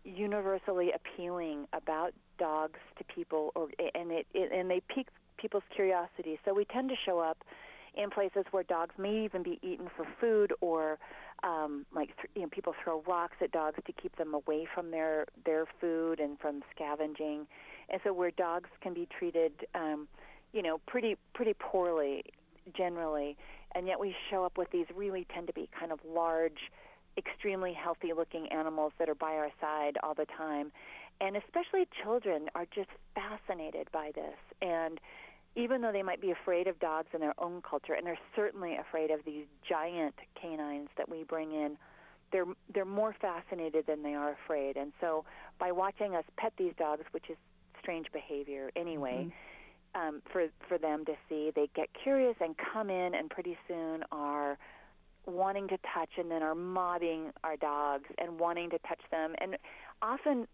universally 0.03 0.91
appealing 0.93 1.67
about 1.73 2.13
dogs 2.39 2.79
to 2.97 3.03
people, 3.03 3.51
or 3.55 3.67
and 3.93 4.11
it, 4.11 4.27
it 4.33 4.51
and 4.51 4.69
they 4.69 4.81
pique 4.87 5.09
people's 5.37 5.63
curiosity. 5.75 6.39
So 6.45 6.53
we 6.53 6.65
tend 6.65 6.89
to 6.89 6.95
show 7.05 7.19
up 7.19 7.37
in 7.95 8.09
places 8.09 8.43
where 8.51 8.63
dogs 8.63 8.93
may 8.97 9.23
even 9.23 9.43
be 9.43 9.59
eaten 9.61 9.89
for 9.95 10.05
food 10.19 10.53
or 10.61 10.97
um, 11.43 11.85
like 11.93 12.15
th- 12.17 12.29
you 12.35 12.41
know 12.41 12.47
people 12.49 12.73
throw 12.83 13.01
rocks 13.07 13.37
at 13.41 13.51
dogs 13.51 13.77
to 13.85 13.91
keep 13.93 14.15
them 14.17 14.33
away 14.33 14.67
from 14.73 14.91
their 14.91 15.25
their 15.45 15.65
food 15.79 16.19
and 16.19 16.39
from 16.39 16.61
scavenging, 16.73 17.45
and 17.89 18.01
so 18.03 18.13
where 18.13 18.31
dogs 18.31 18.69
can 18.81 18.93
be 18.93 19.07
treated, 19.17 19.51
um, 19.73 20.07
you 20.53 20.61
know, 20.61 20.79
pretty 20.87 21.17
pretty 21.33 21.53
poorly 21.57 22.23
generally, 22.75 23.37
and 23.75 23.87
yet 23.87 23.99
we 23.99 24.15
show 24.29 24.43
up 24.43 24.57
with 24.57 24.69
these 24.71 24.85
really 24.95 25.25
tend 25.33 25.47
to 25.47 25.53
be 25.53 25.69
kind 25.77 25.91
of 25.91 25.99
large, 26.07 26.71
extremely 27.17 27.73
healthy 27.73 28.11
looking 28.13 28.47
animals 28.51 28.93
that 28.97 29.09
are 29.09 29.15
by 29.15 29.33
our 29.33 29.51
side 29.61 29.97
all 30.01 30.13
the 30.13 30.25
time, 30.37 30.71
and 31.21 31.37
especially 31.37 31.87
children 32.03 32.49
are 32.55 32.65
just 32.73 32.89
fascinated 33.13 33.87
by 33.91 34.11
this. 34.15 34.35
And 34.61 34.99
even 35.55 35.81
though 35.81 35.91
they 35.91 36.03
might 36.03 36.21
be 36.21 36.31
afraid 36.31 36.67
of 36.67 36.79
dogs 36.79 37.07
in 37.13 37.21
their 37.21 37.33
own 37.39 37.61
culture, 37.61 37.93
and 37.93 38.05
they're 38.05 38.19
certainly 38.35 38.75
afraid 38.75 39.09
of 39.11 39.21
these 39.25 39.45
giant 39.67 40.15
canines 40.39 40.89
that 40.97 41.09
we 41.09 41.23
bring 41.23 41.51
in, 41.53 41.77
they're 42.31 42.45
they're 42.73 42.85
more 42.85 43.15
fascinated 43.21 43.85
than 43.87 44.03
they 44.03 44.13
are 44.13 44.35
afraid. 44.43 44.75
And 44.75 44.91
so, 44.99 45.23
by 45.59 45.71
watching 45.71 46.15
us 46.15 46.25
pet 46.37 46.53
these 46.57 46.73
dogs, 46.77 47.03
which 47.11 47.29
is 47.29 47.37
strange 47.79 48.07
behavior 48.11 48.71
anyway, 48.75 49.27
mm-hmm. 49.95 50.07
um, 50.07 50.21
for 50.31 50.47
for 50.67 50.77
them 50.77 51.05
to 51.05 51.13
see, 51.29 51.51
they 51.55 51.69
get 51.75 51.87
curious 52.03 52.35
and 52.41 52.55
come 52.73 52.89
in, 52.89 53.15
and 53.15 53.29
pretty 53.29 53.57
soon 53.67 54.03
are 54.11 54.57
wanting 55.25 55.67
to 55.69 55.77
touch, 55.93 56.09
and 56.17 56.29
then 56.29 56.43
are 56.43 56.55
mobbing 56.55 57.31
our 57.43 57.55
dogs 57.55 58.05
and 58.17 58.39
wanting 58.39 58.69
to 58.71 58.79
touch 58.79 59.01
them, 59.09 59.35
and 59.39 59.57
often 60.01 60.47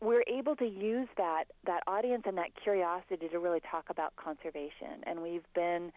we're 0.00 0.24
able 0.26 0.56
to 0.56 0.64
use 0.64 1.08
that 1.16 1.44
that 1.66 1.82
audience 1.86 2.22
and 2.26 2.36
that 2.38 2.50
curiosity 2.62 3.28
to 3.28 3.38
really 3.38 3.60
talk 3.60 3.86
about 3.90 4.16
conservation. 4.16 5.04
And 5.04 5.22
we've 5.22 5.44
been 5.54 5.92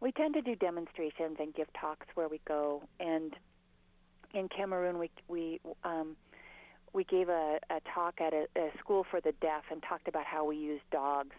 we 0.00 0.12
tend 0.12 0.34
to 0.34 0.42
do 0.42 0.54
demonstrations 0.54 1.36
and 1.38 1.54
give 1.54 1.68
talks 1.78 2.06
where 2.14 2.28
we 2.28 2.40
go. 2.48 2.82
And 2.98 3.34
in 4.32 4.48
Cameroon, 4.48 4.98
we 4.98 5.10
we 5.28 5.60
um, 5.84 6.16
we 6.92 7.04
gave 7.04 7.28
a, 7.28 7.58
a 7.70 7.80
talk 7.94 8.20
at 8.20 8.32
a, 8.32 8.46
a 8.56 8.70
school 8.78 9.04
for 9.10 9.20
the 9.20 9.32
deaf 9.40 9.64
and 9.70 9.82
talked 9.82 10.08
about 10.08 10.24
how 10.24 10.44
we 10.44 10.56
use 10.56 10.80
dogs 10.90 11.36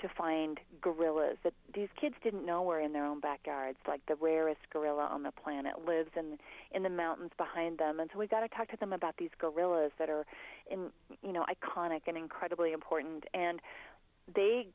to 0.00 0.08
find 0.16 0.58
gorillas 0.80 1.36
that 1.44 1.52
these 1.74 1.88
kids 2.00 2.14
didn't 2.24 2.44
know 2.46 2.62
were 2.62 2.80
in 2.80 2.92
their 2.92 3.04
own 3.04 3.20
backyards. 3.20 3.78
Like 3.86 4.00
the 4.06 4.14
rarest 4.14 4.60
gorilla 4.72 5.06
on 5.10 5.22
the 5.22 5.32
planet 5.32 5.74
lives 5.86 6.10
in 6.16 6.38
in 6.72 6.82
the 6.82 6.90
mountains 6.90 7.32
behind 7.36 7.78
them, 7.78 8.00
and 8.00 8.10
so 8.12 8.18
we 8.18 8.26
got 8.26 8.40
to 8.40 8.48
talk 8.48 8.70
to 8.70 8.76
them 8.76 8.92
about 8.92 9.16
these 9.18 9.30
gorillas 9.38 9.92
that 9.98 10.08
are, 10.08 10.24
in 10.70 10.90
you 11.22 11.32
know, 11.32 11.44
iconic 11.44 12.02
and 12.06 12.16
incredibly 12.16 12.72
important. 12.72 13.24
And 13.34 13.60
they 14.34 14.68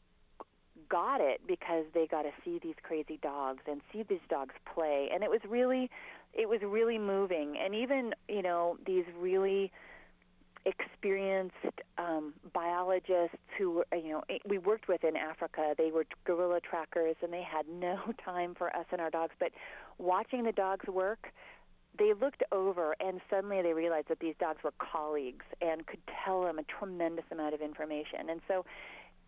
got 0.90 1.22
it 1.22 1.42
because 1.48 1.86
they 1.94 2.08
got 2.08 2.24
to 2.24 2.32
see 2.44 2.60
these 2.62 2.76
crazy 2.84 3.18
dogs 3.22 3.62
and 3.70 3.82
see 3.92 4.04
these 4.04 4.20
dogs 4.30 4.54
play, 4.74 5.10
and 5.14 5.24
it 5.24 5.30
was 5.30 5.42
really, 5.48 5.90
it 6.34 6.50
was 6.50 6.60
really 6.62 6.98
moving. 6.98 7.56
And 7.64 7.74
even 7.74 8.14
you 8.28 8.42
know 8.42 8.78
these 8.86 9.06
really 9.20 9.72
experienced 10.66 11.54
um, 11.98 12.34
biologists 12.54 13.38
who 13.58 13.84
you 13.94 14.10
know 14.10 14.24
we 14.48 14.58
worked 14.58 14.88
with 14.88 15.04
in 15.04 15.16
Africa. 15.16 15.74
They 15.78 15.92
were 15.92 16.06
gorilla 16.26 16.60
trackers, 16.60 17.16
and 17.22 17.32
they 17.32 17.44
had 17.44 17.68
no 17.68 18.00
time 18.26 18.56
for 18.56 18.76
us 18.76 18.86
and 18.92 19.00
our 19.00 19.10
dogs. 19.10 19.34
But 19.40 19.52
watching 19.98 20.44
the 20.44 20.52
dogs 20.52 20.88
work, 20.88 21.32
they 21.98 22.14
looked 22.14 22.44
over, 22.52 22.96
and 23.00 23.22
suddenly 23.30 23.62
they 23.62 23.74
realized 23.74 24.08
that 24.10 24.20
these 24.20 24.36
dogs 24.40 24.64
were 24.64 24.74
colleagues 24.80 25.46
and 25.62 25.86
could 25.86 26.02
tell 26.26 26.44
them 26.44 26.60
a 26.60 26.64
tremendous 26.64 27.26
amount 27.32 27.54
of 27.54 27.62
information. 27.62 28.30
And 28.30 28.42
so 28.48 28.66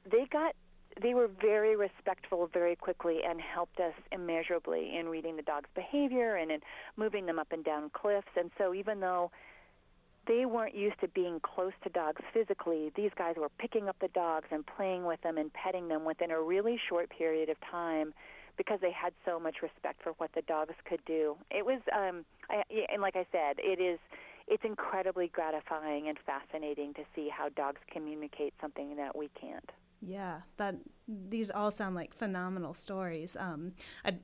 they 0.09 0.25
got 0.31 0.55
they 0.99 1.13
were 1.13 1.27
very 1.27 1.75
respectful 1.75 2.49
very 2.51 2.75
quickly 2.75 3.19
and 3.23 3.39
helped 3.39 3.79
us 3.79 3.93
immeasurably 4.11 4.97
in 4.97 5.07
reading 5.07 5.35
the 5.35 5.43
dog's 5.43 5.69
behavior 5.75 6.35
and 6.35 6.49
in 6.49 6.59
moving 6.95 7.27
them 7.27 7.37
up 7.37 7.51
and 7.51 7.63
down 7.63 7.91
cliffs. 7.93 8.27
And 8.35 8.49
so 8.57 8.73
even 8.73 8.99
though 8.99 9.29
they 10.27 10.45
weren't 10.45 10.75
used 10.75 10.99
to 11.01 11.07
being 11.07 11.39
close 11.39 11.71
to 11.83 11.89
dogs 11.89 12.21
physically. 12.33 12.91
These 12.95 13.11
guys 13.17 13.35
were 13.37 13.49
picking 13.57 13.87
up 13.87 13.95
the 13.99 14.09
dogs 14.09 14.47
and 14.51 14.65
playing 14.65 15.05
with 15.05 15.21
them 15.21 15.37
and 15.37 15.51
petting 15.53 15.87
them 15.87 16.03
within 16.03 16.31
a 16.31 16.41
really 16.41 16.79
short 16.89 17.09
period 17.09 17.49
of 17.49 17.57
time 17.71 18.13
because 18.57 18.79
they 18.81 18.91
had 18.91 19.13
so 19.25 19.39
much 19.39 19.57
respect 19.61 20.01
for 20.03 20.13
what 20.17 20.31
the 20.33 20.41
dogs 20.41 20.73
could 20.85 21.01
do. 21.05 21.37
It 21.51 21.65
was, 21.65 21.79
um, 21.95 22.25
I, 22.49 22.63
and 22.91 23.01
like 23.01 23.15
I 23.15 23.25
said, 23.31 23.57
it 23.59 23.79
is, 23.79 23.99
it's 24.47 24.63
incredibly 24.63 25.27
gratifying 25.27 26.07
and 26.07 26.17
fascinating 26.25 26.93
to 26.95 27.01
see 27.15 27.29
how 27.29 27.49
dogs 27.49 27.79
communicate 27.91 28.53
something 28.61 28.95
that 28.95 29.15
we 29.15 29.29
can't. 29.39 29.69
Yeah, 30.01 30.41
that 30.57 30.75
these 31.07 31.49
all 31.49 31.71
sound 31.71 31.95
like 31.95 32.13
phenomenal 32.13 32.73
stories. 32.73 33.35
Um, 33.39 33.73
I, 34.05 34.17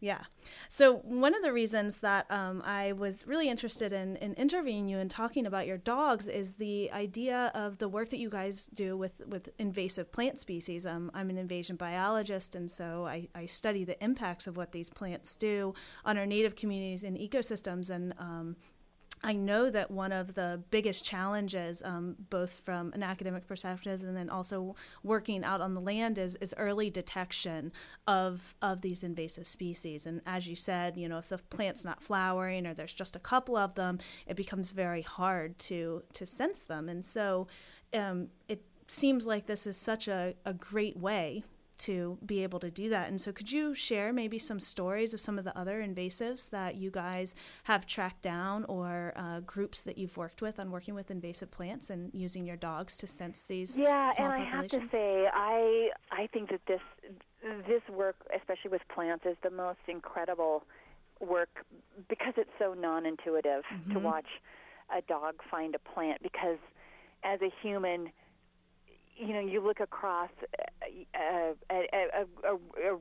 yeah. 0.00 0.24
So, 0.68 0.96
one 0.98 1.34
of 1.34 1.42
the 1.42 1.52
reasons 1.52 1.98
that 1.98 2.30
um, 2.30 2.62
I 2.64 2.92
was 2.92 3.26
really 3.26 3.48
interested 3.48 3.94
in, 3.94 4.16
in 4.16 4.34
interviewing 4.34 4.88
you 4.88 4.98
and 4.98 5.10
talking 5.10 5.46
about 5.46 5.66
your 5.66 5.78
dogs 5.78 6.28
is 6.28 6.54
the 6.54 6.90
idea 6.92 7.50
of 7.54 7.78
the 7.78 7.88
work 7.88 8.10
that 8.10 8.18
you 8.18 8.28
guys 8.28 8.66
do 8.66 8.96
with, 8.96 9.22
with 9.26 9.48
invasive 9.58 10.12
plant 10.12 10.38
species. 10.38 10.84
Um, 10.84 11.10
I'm 11.14 11.30
an 11.30 11.38
invasion 11.38 11.76
biologist, 11.76 12.54
and 12.54 12.70
so 12.70 13.06
I, 13.06 13.28
I, 13.34 13.46
study 13.46 13.84
the 13.84 14.02
impacts 14.04 14.46
of 14.46 14.56
what 14.56 14.72
these 14.72 14.90
plants 14.90 15.34
do 15.34 15.72
on 16.04 16.18
our 16.18 16.26
native 16.26 16.56
communities 16.56 17.02
and 17.02 17.16
ecosystems. 17.16 17.88
And 17.88 18.12
um, 18.18 18.56
I 19.22 19.32
know 19.32 19.70
that 19.70 19.90
one 19.90 20.12
of 20.12 20.34
the 20.34 20.62
biggest 20.70 21.04
challenges, 21.04 21.82
um, 21.82 22.16
both 22.30 22.60
from 22.60 22.92
an 22.92 23.02
academic 23.02 23.46
perspective 23.46 24.02
and 24.02 24.16
then 24.16 24.28
also 24.28 24.76
working 25.02 25.42
out 25.42 25.60
on 25.60 25.74
the 25.74 25.80
land, 25.80 26.18
is, 26.18 26.36
is 26.36 26.54
early 26.58 26.90
detection 26.90 27.72
of 28.06 28.54
of 28.62 28.82
these 28.82 29.02
invasive 29.02 29.46
species. 29.46 30.06
And 30.06 30.20
as 30.26 30.46
you 30.46 30.54
said, 30.54 30.96
you 30.96 31.08
know, 31.08 31.18
if 31.18 31.28
the 31.28 31.38
plant's 31.38 31.84
not 31.84 32.02
flowering 32.02 32.66
or 32.66 32.74
there's 32.74 32.92
just 32.92 33.16
a 33.16 33.20
couple 33.20 33.56
of 33.56 33.74
them, 33.74 33.98
it 34.26 34.36
becomes 34.36 34.70
very 34.70 35.02
hard 35.02 35.58
to 35.60 36.02
to 36.12 36.26
sense 36.26 36.64
them. 36.64 36.88
And 36.88 37.04
so, 37.04 37.48
um, 37.94 38.28
it 38.48 38.62
seems 38.86 39.26
like 39.26 39.46
this 39.46 39.66
is 39.66 39.76
such 39.76 40.08
a, 40.08 40.34
a 40.44 40.52
great 40.52 40.96
way 40.96 41.42
to 41.78 42.18
be 42.24 42.42
able 42.42 42.58
to 42.60 42.70
do 42.70 42.88
that. 42.90 43.08
And 43.08 43.20
so, 43.20 43.32
could 43.32 43.50
you 43.50 43.74
share 43.74 44.12
maybe 44.12 44.38
some 44.38 44.60
stories 44.60 45.14
of 45.14 45.20
some 45.20 45.38
of 45.38 45.44
the 45.44 45.56
other 45.58 45.82
invasives 45.82 46.50
that 46.50 46.76
you 46.76 46.90
guys 46.90 47.34
have 47.64 47.86
tracked 47.86 48.22
down 48.22 48.64
or 48.64 49.12
uh, 49.16 49.40
groups 49.40 49.82
that 49.82 49.98
you've 49.98 50.16
worked 50.16 50.42
with 50.42 50.58
on 50.58 50.70
working 50.70 50.94
with 50.94 51.10
invasive 51.10 51.50
plants 51.50 51.90
and 51.90 52.10
using 52.14 52.46
your 52.46 52.56
dogs 52.56 52.96
to 52.98 53.06
sense 53.06 53.42
these? 53.42 53.78
Yeah, 53.78 54.12
and 54.18 54.32
I 54.32 54.44
have 54.44 54.68
to 54.68 54.88
say, 54.88 55.28
I 55.32 55.90
I 56.10 56.28
think 56.28 56.50
that 56.50 56.60
this 56.66 56.80
this 57.66 57.82
work, 57.90 58.16
especially 58.34 58.70
with 58.70 58.82
plants, 58.88 59.24
is 59.26 59.36
the 59.42 59.50
most 59.50 59.80
incredible 59.88 60.64
work 61.20 61.64
because 62.08 62.34
it's 62.36 62.50
so 62.58 62.74
non-intuitive 62.74 63.64
mm-hmm. 63.64 63.92
to 63.92 63.98
watch 63.98 64.26
a 64.96 65.00
dog 65.02 65.34
find 65.50 65.74
a 65.74 65.78
plant 65.78 66.22
because 66.22 66.58
as 67.24 67.40
a 67.42 67.50
human 67.62 68.10
you 69.18 69.32
know, 69.32 69.40
you 69.40 69.60
look 69.60 69.80
across 69.80 70.30
a, 71.14 71.54
a, 71.70 71.84
a, 72.44 72.54
a, 72.84 72.98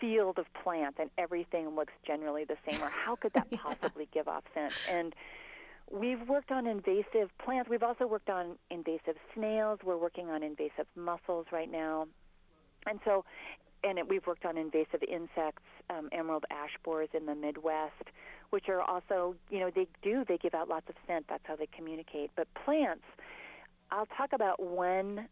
field 0.00 0.38
of 0.38 0.46
plants 0.62 0.98
and 1.00 1.10
everything 1.18 1.74
looks 1.74 1.92
generally 2.06 2.44
the 2.44 2.56
same, 2.68 2.82
or 2.82 2.88
how 2.88 3.16
could 3.16 3.32
that 3.34 3.50
possibly 3.56 4.08
give 4.12 4.28
off 4.28 4.44
scent? 4.54 4.72
And 4.90 5.14
we've 5.90 6.28
worked 6.28 6.50
on 6.50 6.66
invasive 6.66 7.30
plants. 7.38 7.70
We've 7.70 7.82
also 7.82 8.06
worked 8.06 8.30
on 8.30 8.56
invasive 8.70 9.16
snails. 9.34 9.80
We're 9.84 9.98
working 9.98 10.30
on 10.30 10.42
invasive 10.42 10.86
mussels 10.96 11.46
right 11.52 11.70
now. 11.70 12.06
And 12.86 13.00
so, 13.04 13.24
and 13.84 13.98
it, 13.98 14.08
we've 14.08 14.26
worked 14.26 14.44
on 14.44 14.56
invasive 14.56 15.02
insects, 15.02 15.62
um, 15.90 16.08
emerald 16.12 16.44
ash 16.50 16.76
borers 16.84 17.08
in 17.14 17.26
the 17.26 17.34
Midwest, 17.34 18.10
which 18.50 18.68
are 18.68 18.80
also, 18.80 19.34
you 19.50 19.60
know, 19.60 19.70
they 19.74 19.86
do, 20.02 20.24
they 20.26 20.38
give 20.38 20.54
out 20.54 20.68
lots 20.68 20.88
of 20.88 20.94
scent. 21.06 21.26
That's 21.28 21.44
how 21.44 21.56
they 21.56 21.68
communicate. 21.74 22.30
But 22.36 22.48
plants, 22.64 23.04
I'll 23.90 24.06
talk 24.06 24.32
about 24.32 24.62
one 24.62 25.28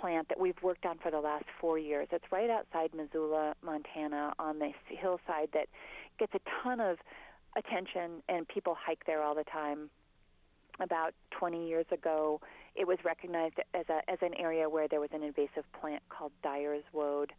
plant 0.00 0.28
that 0.28 0.38
we've 0.38 0.60
worked 0.62 0.86
on 0.86 0.98
for 0.98 1.10
the 1.10 1.20
last 1.20 1.44
four 1.60 1.78
years. 1.78 2.08
It's 2.12 2.24
right 2.30 2.50
outside 2.50 2.90
Missoula, 2.94 3.54
Montana, 3.62 4.34
on 4.38 4.58
this 4.58 4.74
hillside 4.88 5.48
that 5.52 5.68
gets 6.18 6.32
a 6.34 6.40
ton 6.62 6.80
of 6.80 6.98
attention, 7.56 8.22
and 8.28 8.46
people 8.46 8.76
hike 8.78 9.04
there 9.06 9.22
all 9.22 9.34
the 9.34 9.44
time. 9.44 9.90
About 10.78 11.14
20 11.30 11.66
years 11.66 11.86
ago, 11.90 12.40
it 12.74 12.86
was 12.86 12.98
recognized 13.02 13.54
as 13.72 13.86
a 13.88 14.08
as 14.10 14.18
an 14.20 14.34
area 14.34 14.68
where 14.68 14.86
there 14.86 15.00
was 15.00 15.08
an 15.14 15.22
invasive 15.22 15.64
plant 15.80 16.02
called 16.10 16.32
Dyer's 16.42 16.84
woad 16.92 17.32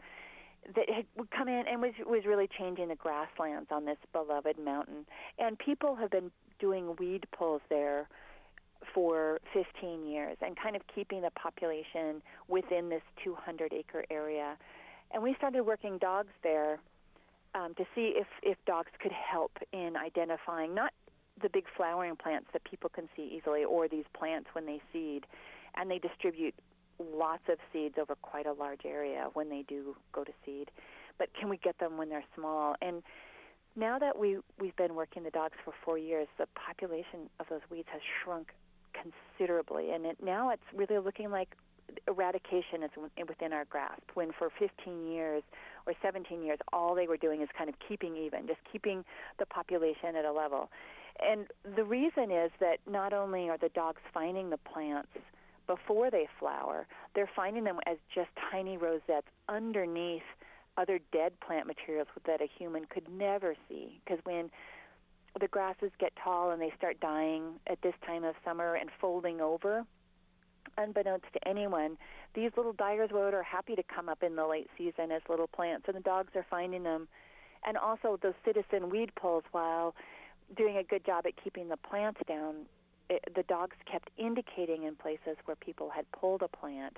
that 0.76 0.90
had 0.90 1.06
would 1.16 1.30
come 1.30 1.48
in 1.48 1.68
and 1.68 1.82
was 1.82 1.94
was 2.06 2.26
really 2.26 2.50
changing 2.58 2.88
the 2.88 2.96
grasslands 2.96 3.70
on 3.72 3.86
this 3.86 3.98
beloved 4.12 4.58
mountain. 4.58 5.06
And 5.38 5.58
people 5.60 5.96
have 5.96 6.10
been 6.10 6.32
doing 6.60 6.96
weed 6.98 7.26
pulls 7.32 7.62
there 7.70 8.10
for 8.94 9.40
15 9.54 10.06
years 10.06 10.38
and 10.42 10.56
kind 10.58 10.76
of 10.76 10.82
keeping 10.94 11.22
the 11.22 11.32
population 11.32 12.22
within 12.48 12.90
this 12.90 13.02
200 13.24 13.74
acre 13.74 14.04
area. 14.10 14.58
And 15.12 15.24
we 15.24 15.36
started 15.36 15.64
working 15.64 15.98
dogs 15.98 16.32
there 16.44 16.80
um, 17.56 17.74
to 17.76 17.86
see 17.96 18.14
if, 18.16 18.28
if 18.44 18.58
dogs 18.66 18.92
could 19.02 19.12
help 19.12 19.52
in 19.72 19.96
identifying 19.96 20.76
not 20.76 20.94
the 21.42 21.50
big 21.50 21.66
flowering 21.76 22.16
plants 22.16 22.48
that 22.54 22.64
people 22.64 22.90
can 22.90 23.08
see 23.16 23.38
easily 23.38 23.64
or 23.64 23.88
these 23.88 24.06
plants 24.18 24.50
when 24.54 24.66
they 24.66 24.82
seed. 24.92 25.26
And 25.76 25.90
they 25.90 26.00
distribute 26.00 26.56
lots 27.00 27.44
of 27.50 27.58
seeds 27.72 27.96
over 28.00 28.16
quite 28.16 28.48
a 28.48 28.54
large 28.54 28.82
area 28.86 29.28
when 29.34 29.50
they 29.50 29.64
do 29.68 29.96
go 30.12 30.24
to 30.24 30.32
seed. 30.46 30.72
But 31.18 31.30
can 31.40 31.50
we 31.50 31.58
get 31.58 31.78
them 31.80 31.98
when 31.98 32.10
they're 32.10 32.24
small? 32.36 32.76
And 32.82 33.04
now 33.76 34.00
that 34.00 34.18
we 34.18 34.40
we've 34.60 34.76
been 34.76 34.96
working 34.96 35.24
the 35.24 35.30
dogs 35.30 35.54
for 35.64 35.74
four 35.86 35.98
years, 35.98 36.28
the 36.38 36.48
population 36.56 37.30
of 37.40 37.46
those 37.50 37.62
weeds 37.70 37.88
has 37.92 38.02
shrunk 38.24 38.48
considerably, 38.94 39.92
and 39.92 40.06
it, 40.06 40.18
now 40.24 40.50
it's 40.50 40.64
really 40.74 40.98
looking 40.98 41.32
like 41.32 41.56
eradication 42.08 42.84
is 42.84 42.92
within 43.28 43.54
our 43.54 43.66
grasp. 43.66 44.04
When 44.14 44.32
for 44.38 44.50
15 44.60 45.08
years 45.08 45.44
or 45.86 45.94
17 46.02 46.44
years, 46.44 46.60
all 46.74 46.96
they 46.96 47.08
were 47.08 47.18
doing 47.18 47.42
is 47.42 47.50
kind 47.58 47.70
of 47.70 47.76
keeping 47.88 48.16
even, 48.18 48.48
just 48.48 48.60
keeping 48.72 49.04
the 49.40 49.46
population 49.46 50.16
at 50.18 50.26
a 50.26 50.32
level. 50.32 50.70
And 51.20 51.48
the 51.76 51.84
reason 51.84 52.32
is 52.32 52.52
that 52.60 52.78
not 52.90 53.14
only 53.14 53.50
are 53.50 53.58
the 53.58 53.70
dogs 53.70 54.02
finding 54.14 54.50
the 54.50 54.58
plants 54.58 55.10
before 55.66 56.12
they 56.12 56.28
flower, 56.40 56.88
they're 57.16 57.30
finding 57.36 57.64
them 57.64 57.80
as 57.86 57.98
just 58.14 58.30
tiny 58.52 58.78
rosettes 58.78 59.28
underneath 59.50 60.24
other 60.78 61.00
dead 61.12 61.34
plant 61.46 61.66
materials 61.66 62.08
that 62.26 62.42
a 62.42 62.48
human 62.58 62.86
could 62.86 63.10
never 63.10 63.56
see. 63.68 64.00
Because 64.06 64.24
when 64.26 64.50
the 65.38 65.48
grasses 65.48 65.92
get 66.00 66.14
tall 66.24 66.52
and 66.52 66.62
they 66.62 66.72
start 66.78 67.00
dying 67.00 67.60
at 67.68 67.82
this 67.82 67.94
time 68.06 68.24
of 68.24 68.36
summer 68.46 68.76
and 68.76 68.90
folding 69.00 69.42
over. 69.42 69.86
Unbeknownst 70.78 71.26
to 71.34 71.48
anyone, 71.48 71.98
these 72.34 72.52
little 72.56 72.74
dyer's 72.74 73.10
woad 73.12 73.34
are 73.34 73.44
happy 73.44 73.76
to 73.76 73.84
come 73.84 74.10
up 74.10 74.22
in 74.22 74.36
the 74.36 74.46
late 74.46 74.70
season 74.78 75.12
as 75.12 75.22
little 75.30 75.48
plants, 75.48 75.86
and 75.88 75.96
the 75.96 76.02
dogs 76.02 76.30
are 76.36 76.46
finding 76.50 76.84
them. 76.84 77.08
And 77.66 77.78
also, 77.78 78.20
those 78.22 78.36
citizen 78.46 78.90
weed 78.90 79.12
pulls, 79.16 79.44
while 79.52 79.96
doing 80.56 80.78
a 80.78 80.84
good 80.84 81.06
job 81.06 81.26
at 81.26 81.34
keeping 81.42 81.70
the 81.70 81.78
plants 81.78 82.20
down, 82.28 82.68
it, 83.10 83.24
the 83.36 83.44
dogs 83.44 83.76
kept 83.92 84.10
indicating 84.18 84.84
in 84.84 84.96
places 84.96 85.38
where 85.46 85.56
people 85.56 85.90
had 85.90 86.06
pulled 86.12 86.44
a 86.44 86.48
plant. 86.48 86.98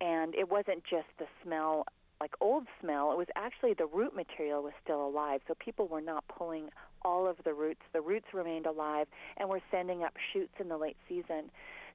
And 0.00 0.34
it 0.34 0.48
wasn't 0.48 0.84
just 0.84 1.08
the 1.18 1.26
smell 1.42 1.84
like 2.20 2.34
old 2.40 2.66
smell, 2.80 3.12
it 3.12 3.18
was 3.18 3.28
actually 3.36 3.74
the 3.74 3.86
root 3.86 4.14
material 4.14 4.62
was 4.62 4.72
still 4.82 5.06
alive. 5.06 5.40
So 5.46 5.54
people 5.54 5.86
were 5.86 6.00
not 6.00 6.24
pulling 6.28 6.70
all 7.02 7.26
of 7.26 7.36
the 7.44 7.54
roots. 7.54 7.80
The 7.92 8.00
roots 8.00 8.26
remained 8.32 8.66
alive 8.66 9.06
and 9.36 9.48
were 9.48 9.60
sending 9.70 10.02
up 10.02 10.14
shoots 10.32 10.54
in 10.60 10.68
the 10.68 10.76
late 10.76 10.96
season. 11.08 11.50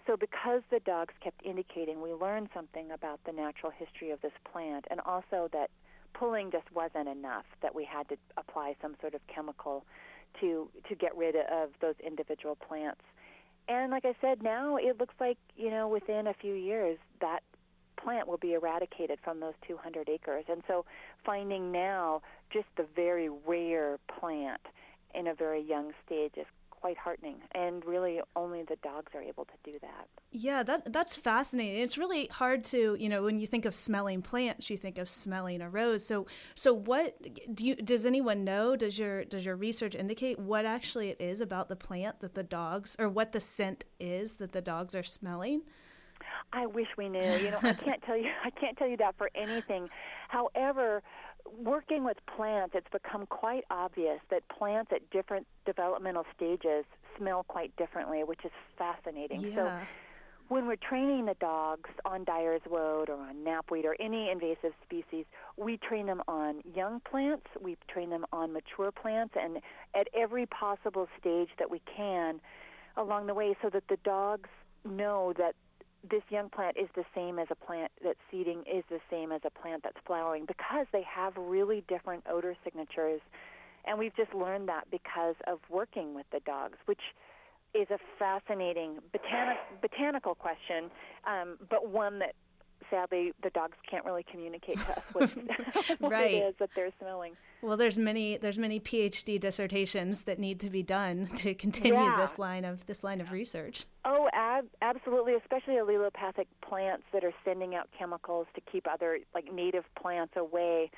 So 0.06 0.18
because 0.18 0.62
the 0.70 0.80
dogs 0.82 1.14
kept 1.24 1.46
indicating, 1.46 2.02
we 2.02 2.12
learned 2.12 2.50
something 2.54 2.92
about 2.92 3.20
the 3.26 3.32
natural 3.32 3.72
history 3.72 4.12
of 4.12 4.22
this 4.22 4.34
plant 4.52 4.86
and 4.90 5.00
also 5.02 5.50
that 5.54 5.70
pulling 6.14 6.52
just 6.52 6.70
wasn't 6.74 7.08
enough, 7.08 7.46
that 7.62 7.74
we 7.74 7.86
had 7.86 8.08
to 8.10 8.18
apply 8.38 8.76
some 8.82 8.96
sort 9.02 9.14
of 9.14 9.22
chemical 9.34 9.86
to 10.42 10.68
to 10.90 10.96
get 10.96 11.16
rid 11.16 11.36
of 11.36 11.70
those 11.80 11.96
individual 12.06 12.56
plants. 12.56 13.02
And 13.70 13.92
like 13.92 14.04
I 14.04 14.14
said, 14.20 14.44
now 14.44 14.78
it 14.78 15.00
looks 15.00 15.16
like, 15.20 15.38
you 15.56 15.70
know, 15.70 15.88
within 15.88 16.28
a 16.28 16.34
few 16.34 16.54
years 16.54 16.98
that 17.22 17.44
plant 17.98 18.28
will 18.28 18.38
be 18.38 18.54
eradicated 18.54 19.20
from 19.24 19.40
those 19.40 19.54
200 19.66 20.10
acres. 20.10 20.46
And 20.50 20.62
so 20.68 20.86
finding 21.26 21.72
now 21.72 22.22
just 22.52 22.66
the 22.76 22.86
very 22.96 23.30
rare 23.30 24.00
plant 24.20 24.62
in 25.14 25.28
a 25.28 25.34
very 25.34 25.62
young 25.62 25.92
stage 26.06 26.34
is 26.38 26.46
quite 26.70 26.98
heartening 26.98 27.38
and 27.56 27.86
really 27.86 28.20
only 28.36 28.62
the 28.64 28.76
dogs 28.84 29.10
are 29.16 29.22
able 29.22 29.46
to 29.46 29.54
do 29.64 29.80
that 29.82 30.06
yeah 30.32 30.62
that 30.62 30.92
that's 30.92 31.16
fascinating 31.16 31.80
it's 31.80 31.98
really 31.98 32.28
hard 32.28 32.62
to 32.62 32.98
you 33.00 33.08
know 33.08 33.24
when 33.24 33.40
you 33.40 33.48
think 33.48 33.64
of 33.64 33.74
smelling 33.74 34.22
plants 34.22 34.70
you 34.70 34.76
think 34.76 34.98
of 34.98 35.08
smelling 35.08 35.62
a 35.62 35.70
rose 35.70 36.06
so 36.06 36.28
so 36.56 36.74
what 36.74 37.16
do 37.56 37.66
you 37.66 37.74
does 37.78 38.06
anyone 38.06 38.44
know 38.44 38.76
does 38.76 39.00
your 39.00 39.24
does 39.24 39.46
your 39.46 39.56
research 39.56 39.96
indicate 39.96 40.38
what 40.38 40.66
actually 40.66 41.08
it 41.08 41.22
is 41.22 41.40
about 41.40 41.70
the 41.70 41.76
plant 41.78 42.20
that 42.20 42.34
the 42.34 42.44
dogs 42.44 42.98
or 43.00 43.08
what 43.08 43.32
the 43.32 43.40
scent 43.40 43.86
is 44.02 44.36
that 44.36 44.52
the 44.52 44.62
dogs 44.62 44.94
are 44.94 45.04
smelling 45.04 45.62
I 46.52 46.68
wish 46.68 46.88
we 46.98 47.10
knew. 47.10 47.20
You 47.20 47.52
know, 47.52 47.60
I 47.62 47.74
can't 47.74 48.02
tell 48.04 48.18
you. 48.18 48.30
I 48.44 48.50
can't 48.52 48.78
tell 48.78 48.88
you 48.88 48.98
that 48.98 49.16
for 49.18 49.30
anything. 49.36 49.90
However, 50.30 51.02
working 51.58 52.04
with 52.04 52.18
plants, 52.36 52.74
it's 52.76 52.88
become 52.92 53.26
quite 53.26 53.64
obvious 53.70 54.20
that 54.30 54.48
plants 54.50 54.92
at 54.94 55.10
different 55.10 55.48
developmental 55.66 56.26
stages 56.36 56.86
smell 57.18 57.44
quite 57.48 57.76
differently, 57.76 58.24
which 58.24 58.44
is 58.44 58.52
fascinating. 58.78 59.42
Yeah. 59.42 59.56
So 59.56 59.88
when 60.50 60.68
we're 60.68 60.76
training 60.76 61.26
the 61.26 61.36
dogs 61.36 61.90
on 62.06 62.24
Dyer's 62.26 62.62
woad 62.70 63.10
or 63.10 63.16
on 63.16 63.44
knapweed 63.44 63.86
or 63.86 63.96
any 64.00 64.30
invasive 64.30 64.74
species, 64.84 65.26
we 65.58 65.78
train 65.78 66.06
them 66.06 66.22
on 66.28 66.62
young 66.76 67.00
plants, 67.00 67.48
we 67.62 67.78
train 67.88 68.10
them 68.10 68.26
on 68.32 68.54
mature 68.54 68.92
plants, 68.92 69.36
and 69.42 69.60
at 69.96 70.08
every 70.14 70.46
possible 70.46 71.08
stage 71.20 71.50
that 71.60 71.72
we 71.72 71.82
can 71.96 72.40
along 72.98 73.28
the 73.28 73.34
way 73.34 73.56
so 73.62 73.70
that 73.70 73.88
the 73.90 73.98
dogs 74.04 74.50
know 74.86 75.34
that 75.38 75.56
this 76.10 76.24
young 76.30 76.50
plant 76.50 76.78
is 76.78 76.90
the 76.96 77.06
same 77.16 77.40
as 77.40 77.48
a 77.50 77.56
plant 77.56 77.92
that's 78.04 78.20
seeding 78.30 78.60
is 78.62 78.84
the 78.90 79.00
same 79.10 79.32
as 79.32 79.42
a 79.46 79.50
plant 79.50 79.84
that's 79.84 79.98
flowering 80.06 80.46
because 80.46 80.86
they 80.92 81.04
have 81.04 81.34
really 81.38 81.84
different 81.88 82.24
odor 82.30 82.56
signatures. 82.64 83.22
And 83.86 83.98
we've 84.00 84.16
just 84.16 84.34
learned 84.34 84.68
that 84.70 84.90
because 84.92 85.36
of 85.48 85.60
working 85.70 86.14
with 86.14 86.26
the 86.32 86.40
dogs 86.46 86.78
which 86.86 87.02
is 87.74 87.88
a 87.90 87.98
fascinating 88.20 89.00
botanic, 89.12 89.58
botanical 89.82 90.36
question 90.36 90.92
um, 91.28 91.58
but 91.70 91.90
one 91.90 92.20
that 92.20 92.36
sadly 92.94 93.34
the 93.42 93.50
dogs 93.50 93.76
can't 93.90 94.06
really 94.06 94.24
communicate 94.30 94.78
to 94.78 94.92
us 94.92 95.04
what, 95.14 95.30
what 96.00 96.12
right. 96.12 96.34
it 96.34 96.38
is 96.38 96.56
that 96.60 96.70
they're 96.76 96.92
smelling. 97.00 97.34
Well, 97.62 97.78
there's 97.78 97.98
many 97.98 98.38
there's 98.38 98.60
many 98.60 98.80
PhD 98.80 99.40
dissertations 99.40 100.24
that 100.24 100.38
need 100.38 100.60
to 100.60 100.70
be 100.70 100.84
done 100.84 101.28
to 101.38 101.54
continue 101.54 101.94
yeah. 101.94 102.18
this 102.18 102.38
line 102.38 102.66
of 102.66 102.86
this 102.86 103.04
line 103.04 103.20
of 103.20 103.32
research. 103.32 103.86
Oh, 104.06 104.30
ab- 104.34 104.68
absolutely, 104.82 105.34
especially 105.34 105.76
allelopathic 105.76 106.48
plants 106.62 107.04
that 107.14 107.24
are 107.24 107.34
sending 107.44 107.74
out 107.74 107.90
chemicals 107.98 108.48
to 108.56 108.62
keep 108.72 108.86
other 108.88 109.20
like 109.34 109.52
native 109.52 109.86
plants 110.00 110.34
away. 110.38 110.92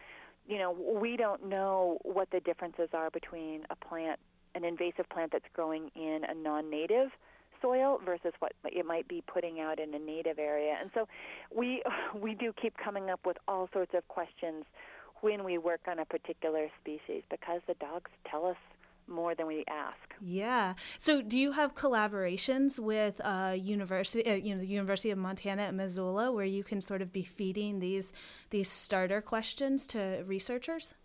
You 0.47 0.60
know, 0.60 0.71
we 1.01 1.17
don't 1.17 1.47
know 1.47 1.97
what 2.03 2.29
the 2.31 2.39
differences 2.39 2.89
are 2.93 3.10
between 3.10 3.65
a 3.69 3.75
plant, 3.75 4.19
an 4.53 4.63
invasive 4.63 5.10
plant 5.10 5.31
that's 5.31 5.45
growing 5.53 5.89
in 5.95 6.21
a 6.27 6.36
non-native 6.36 7.10
soil 7.65 7.99
versus 8.06 8.34
what 8.39 8.54
it 8.65 8.86
might 8.86 9.08
be 9.08 9.23
putting 9.25 9.60
out 9.60 9.80
in 9.80 9.93
a 9.93 9.99
native 9.99 10.38
area. 10.38 10.75
And 10.80 10.91
so 10.93 11.08
we 11.56 11.82
we 12.21 12.36
do 12.36 12.54
keep 12.62 12.75
coming 12.78 13.10
up 13.10 13.21
with 13.25 13.38
all 13.47 13.69
sorts 13.73 13.93
of 13.95 14.08
questions 14.08 14.65
when 15.21 15.43
we 15.43 15.58
work 15.58 15.82
on 15.88 15.99
a 15.99 16.06
particular 16.06 16.67
species 16.82 17.23
because 17.32 17.62
the 17.67 17.73
dogs 17.75 18.12
tell 18.30 18.45
us 18.45 18.58
more 19.08 19.36
than 19.36 19.47
we 19.47 19.63
ask. 19.69 19.97
Yeah. 20.19 20.73
So, 20.97 21.21
do 21.21 21.38
you 21.38 21.51
have 21.51 21.75
collaborations 21.75 22.80
with 22.80 23.21
uh, 23.23 23.56
university, 23.56 24.25
uh, 24.25 24.36
you 24.36 24.56
know, 24.56 24.62
the 24.62 24.67
University 24.67 25.12
of 25.12 25.17
Montana 25.17 25.63
at 25.63 25.73
Missoula, 25.75 26.32
where 26.32 26.45
you 26.45 26.63
can 26.63 26.82
sort 26.82 27.01
of 27.01 27.12
be 27.12 27.23
feeding 27.23 27.80
these 27.80 28.13
these 28.49 28.69
starter 28.69 29.21
questions 29.21 29.86
to 29.88 30.23
researchers? 30.25 30.95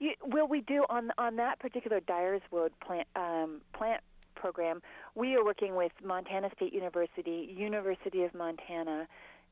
You, 0.00 0.12
well, 0.26 0.48
we 0.48 0.62
do 0.62 0.84
on 0.88 1.12
on 1.18 1.36
that 1.36 1.60
particular 1.60 2.00
Dyer's 2.00 2.42
woad 2.50 2.72
plant 2.80 3.06
um, 3.14 3.60
plant 3.72 4.02
program. 4.40 4.80
We 5.14 5.36
are 5.36 5.44
working 5.44 5.76
with 5.76 5.92
Montana 6.04 6.48
State 6.56 6.72
University, 6.72 7.54
University 7.54 8.24
of 8.24 8.34
Montana, 8.34 9.06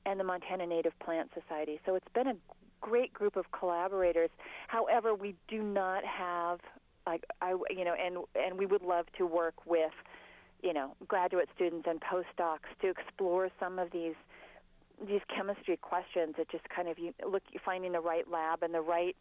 and 0.06 0.18
the 0.18 0.24
Montana 0.24 0.66
Native 0.66 0.98
Plant 1.04 1.30
Society. 1.34 1.78
So 1.84 1.94
it's 1.94 2.08
been 2.14 2.28
a 2.28 2.36
great 2.80 3.12
group 3.12 3.36
of 3.36 3.44
collaborators. 3.52 4.30
However, 4.68 5.14
we 5.14 5.34
do 5.48 5.62
not 5.62 6.04
have 6.04 6.60
like 7.06 7.24
I 7.40 7.50
you 7.70 7.84
know 7.84 7.94
and 7.94 8.18
and 8.34 8.58
we 8.58 8.66
would 8.66 8.82
love 8.82 9.06
to 9.16 9.26
work 9.26 9.54
with 9.66 9.92
you 10.62 10.72
know 10.72 10.94
graduate 11.06 11.48
students 11.54 11.86
and 11.88 12.00
postdocs 12.00 12.68
to 12.82 12.88
explore 12.88 13.48
some 13.58 13.78
of 13.78 13.90
these 13.90 14.14
these 15.06 15.20
chemistry 15.34 15.76
questions 15.76 16.34
that 16.36 16.50
just 16.50 16.68
kind 16.68 16.88
of 16.88 16.98
you 16.98 17.14
look 17.28 17.42
finding 17.64 17.92
the 17.92 18.00
right 18.00 18.30
lab 18.30 18.62
and 18.62 18.74
the 18.74 18.80
right 18.80 19.16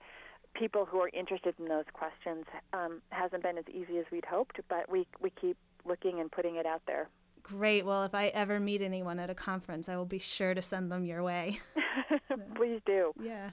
people 0.53 0.85
who 0.85 0.99
are 0.99 1.09
interested 1.13 1.55
in 1.59 1.67
those 1.67 1.85
questions 1.93 2.45
um, 2.73 3.01
hasn't 3.09 3.43
been 3.43 3.57
as 3.57 3.65
easy 3.69 3.97
as 3.99 4.05
we'd 4.11 4.25
hoped, 4.25 4.59
but 4.69 4.89
we 4.89 5.07
we 5.21 5.29
keep 5.29 5.57
looking 5.85 6.19
and 6.19 6.31
putting 6.31 6.55
it 6.55 6.65
out 6.65 6.81
there. 6.87 7.09
Great. 7.43 7.85
Well, 7.85 8.03
if 8.03 8.13
I 8.13 8.27
ever 8.27 8.59
meet 8.59 8.81
anyone 8.81 9.19
at 9.19 9.29
a 9.29 9.35
conference, 9.35 9.87
I 9.87 9.95
will 9.95 10.05
be 10.05 10.19
sure 10.19 10.53
to 10.53 10.61
send 10.61 10.91
them 10.91 11.05
your 11.05 11.23
way. 11.23 11.61
Please 12.55 12.81
do. 12.85 13.13
Yeah. 13.21 13.51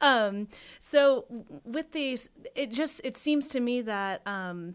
Um, 0.00 0.48
so 0.80 1.26
with 1.64 1.92
these, 1.92 2.28
it 2.54 2.70
just 2.70 3.00
it 3.04 3.16
seems 3.16 3.48
to 3.48 3.60
me 3.60 3.82
that 3.82 4.26
um, 4.26 4.74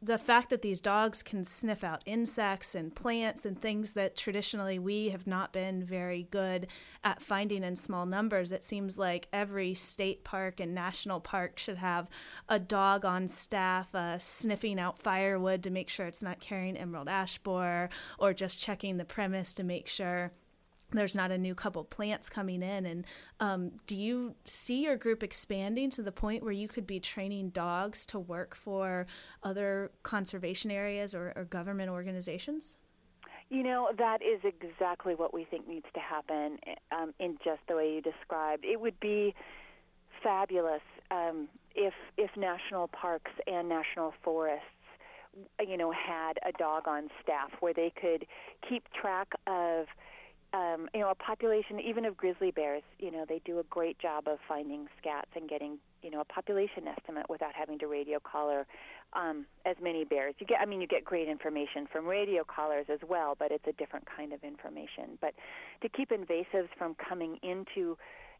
the 0.00 0.18
fact 0.18 0.50
that 0.50 0.62
these 0.62 0.80
dogs 0.80 1.22
can 1.24 1.44
sniff 1.44 1.82
out 1.82 2.02
insects 2.06 2.74
and 2.76 2.94
plants 2.94 3.44
and 3.44 3.60
things 3.60 3.94
that 3.94 4.16
traditionally 4.16 4.78
we 4.78 5.08
have 5.08 5.26
not 5.26 5.52
been 5.52 5.84
very 5.84 6.28
good 6.30 6.68
at 7.02 7.20
finding 7.20 7.64
in 7.64 7.74
small 7.74 8.06
numbers, 8.06 8.52
it 8.52 8.62
seems 8.62 8.96
like 8.96 9.26
every 9.32 9.74
state 9.74 10.22
park 10.22 10.60
and 10.60 10.72
national 10.72 11.20
park 11.20 11.58
should 11.58 11.78
have 11.78 12.08
a 12.48 12.60
dog 12.60 13.04
on 13.04 13.26
staff 13.26 13.92
uh, 13.94 14.18
sniffing 14.18 14.78
out 14.78 14.98
firewood 14.98 15.64
to 15.64 15.70
make 15.70 15.88
sure 15.88 16.06
it's 16.06 16.22
not 16.22 16.38
carrying 16.38 16.76
emerald 16.76 17.08
ash 17.08 17.38
borer 17.38 17.88
or 18.20 18.32
just 18.32 18.60
checking 18.60 18.98
the 18.98 19.04
premise 19.04 19.52
to 19.52 19.64
make 19.64 19.88
sure 19.88 20.30
there's 20.92 21.14
not 21.14 21.30
a 21.30 21.38
new 21.38 21.54
couple 21.54 21.84
plants 21.84 22.30
coming 22.30 22.62
in. 22.62 22.86
And 22.86 23.06
um, 23.40 23.72
do 23.86 23.94
you 23.94 24.34
see 24.44 24.82
your 24.82 24.96
group 24.96 25.22
expanding 25.22 25.90
to 25.90 26.02
the 26.02 26.12
point 26.12 26.42
where 26.42 26.52
you 26.52 26.68
could 26.68 26.86
be 26.86 27.00
training 27.00 27.50
dogs 27.50 28.06
to 28.06 28.18
work 28.18 28.54
for 28.54 29.06
other 29.42 29.90
conservation 30.02 30.70
areas 30.70 31.14
or, 31.14 31.32
or 31.36 31.44
government 31.44 31.90
organizations? 31.90 32.78
You 33.50 33.62
know 33.62 33.88
that 33.96 34.18
is 34.20 34.40
exactly 34.44 35.14
what 35.14 35.32
we 35.32 35.44
think 35.44 35.66
needs 35.66 35.86
to 35.94 36.00
happen 36.00 36.58
um, 36.92 37.14
in 37.18 37.38
just 37.42 37.60
the 37.66 37.76
way 37.76 37.94
you 37.94 38.02
described. 38.02 38.64
It 38.64 38.78
would 38.78 39.00
be 39.00 39.34
fabulous 40.22 40.82
um, 41.10 41.48
if 41.74 41.94
if 42.18 42.30
national 42.36 42.88
parks 42.88 43.30
and 43.46 43.68
national 43.68 44.12
forests 44.22 44.64
you 45.66 45.76
know 45.78 45.92
had 45.92 46.34
a 46.46 46.52
dog 46.58 46.86
on 46.86 47.08
staff 47.22 47.50
where 47.60 47.72
they 47.72 47.90
could 47.98 48.26
keep 48.68 48.84
track 48.92 49.28
of 49.46 49.86
um, 50.54 50.88
you 50.94 51.00
know, 51.00 51.10
a 51.10 51.14
population 51.14 51.78
even 51.78 52.04
of 52.06 52.16
grizzly 52.16 52.50
bears, 52.50 52.82
you 52.98 53.10
know, 53.10 53.24
they 53.28 53.40
do 53.44 53.58
a 53.58 53.64
great 53.64 53.98
job 53.98 54.26
of 54.26 54.38
finding 54.48 54.86
scats 55.02 55.36
and 55.36 55.48
getting, 55.48 55.78
you 56.02 56.10
know, 56.10 56.20
a 56.20 56.24
population 56.24 56.88
estimate 56.88 57.26
without 57.28 57.52
having 57.54 57.78
to 57.80 57.86
radio 57.86 58.18
collar 58.20 58.66
um, 59.12 59.44
as 59.66 59.76
many 59.82 60.04
bears. 60.04 60.34
You 60.38 60.46
get, 60.46 60.58
I 60.60 60.64
mean, 60.64 60.80
you 60.80 60.86
get 60.86 61.04
great 61.04 61.28
information 61.28 61.86
from 61.92 62.06
radio 62.06 62.44
collars 62.44 62.86
as 62.90 63.00
well, 63.06 63.36
but 63.38 63.52
it's 63.52 63.66
a 63.66 63.72
different 63.72 64.06
kind 64.06 64.32
of 64.32 64.42
information. 64.42 65.18
But 65.20 65.34
to 65.82 65.88
keep 65.90 66.10
invasives 66.10 66.68
from 66.78 66.94
coming 66.94 67.38
into 67.42 67.98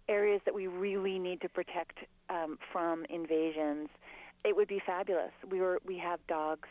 areas 0.09 0.40
that 0.47 0.55
we 0.55 0.66
really 0.66 1.18
need 1.18 1.42
to 1.42 1.49
protect 1.51 1.99
um, 2.31 2.59
from 2.73 3.05
invasions, 3.11 3.88
it 4.47 4.57
would 4.57 4.68
be 4.68 4.81
fabulous. 4.87 5.33
We 5.51 5.61
were, 5.61 5.79
we 5.85 5.99
have 5.99 6.21
dogs 6.27 6.68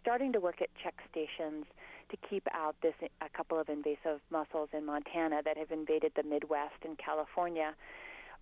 starting 0.00 0.32
to 0.32 0.40
work 0.40 0.60
at 0.60 0.68
check 0.82 0.94
stations 1.08 1.66
to 2.12 2.28
keep 2.28 2.46
out 2.52 2.76
this 2.82 2.94
a 3.20 3.28
couple 3.36 3.58
of 3.58 3.68
invasive 3.68 4.20
mussels 4.30 4.68
in 4.72 4.86
Montana 4.86 5.42
that 5.44 5.56
have 5.56 5.72
invaded 5.72 6.12
the 6.14 6.22
Midwest 6.22 6.84
and 6.84 6.96
California. 6.96 7.74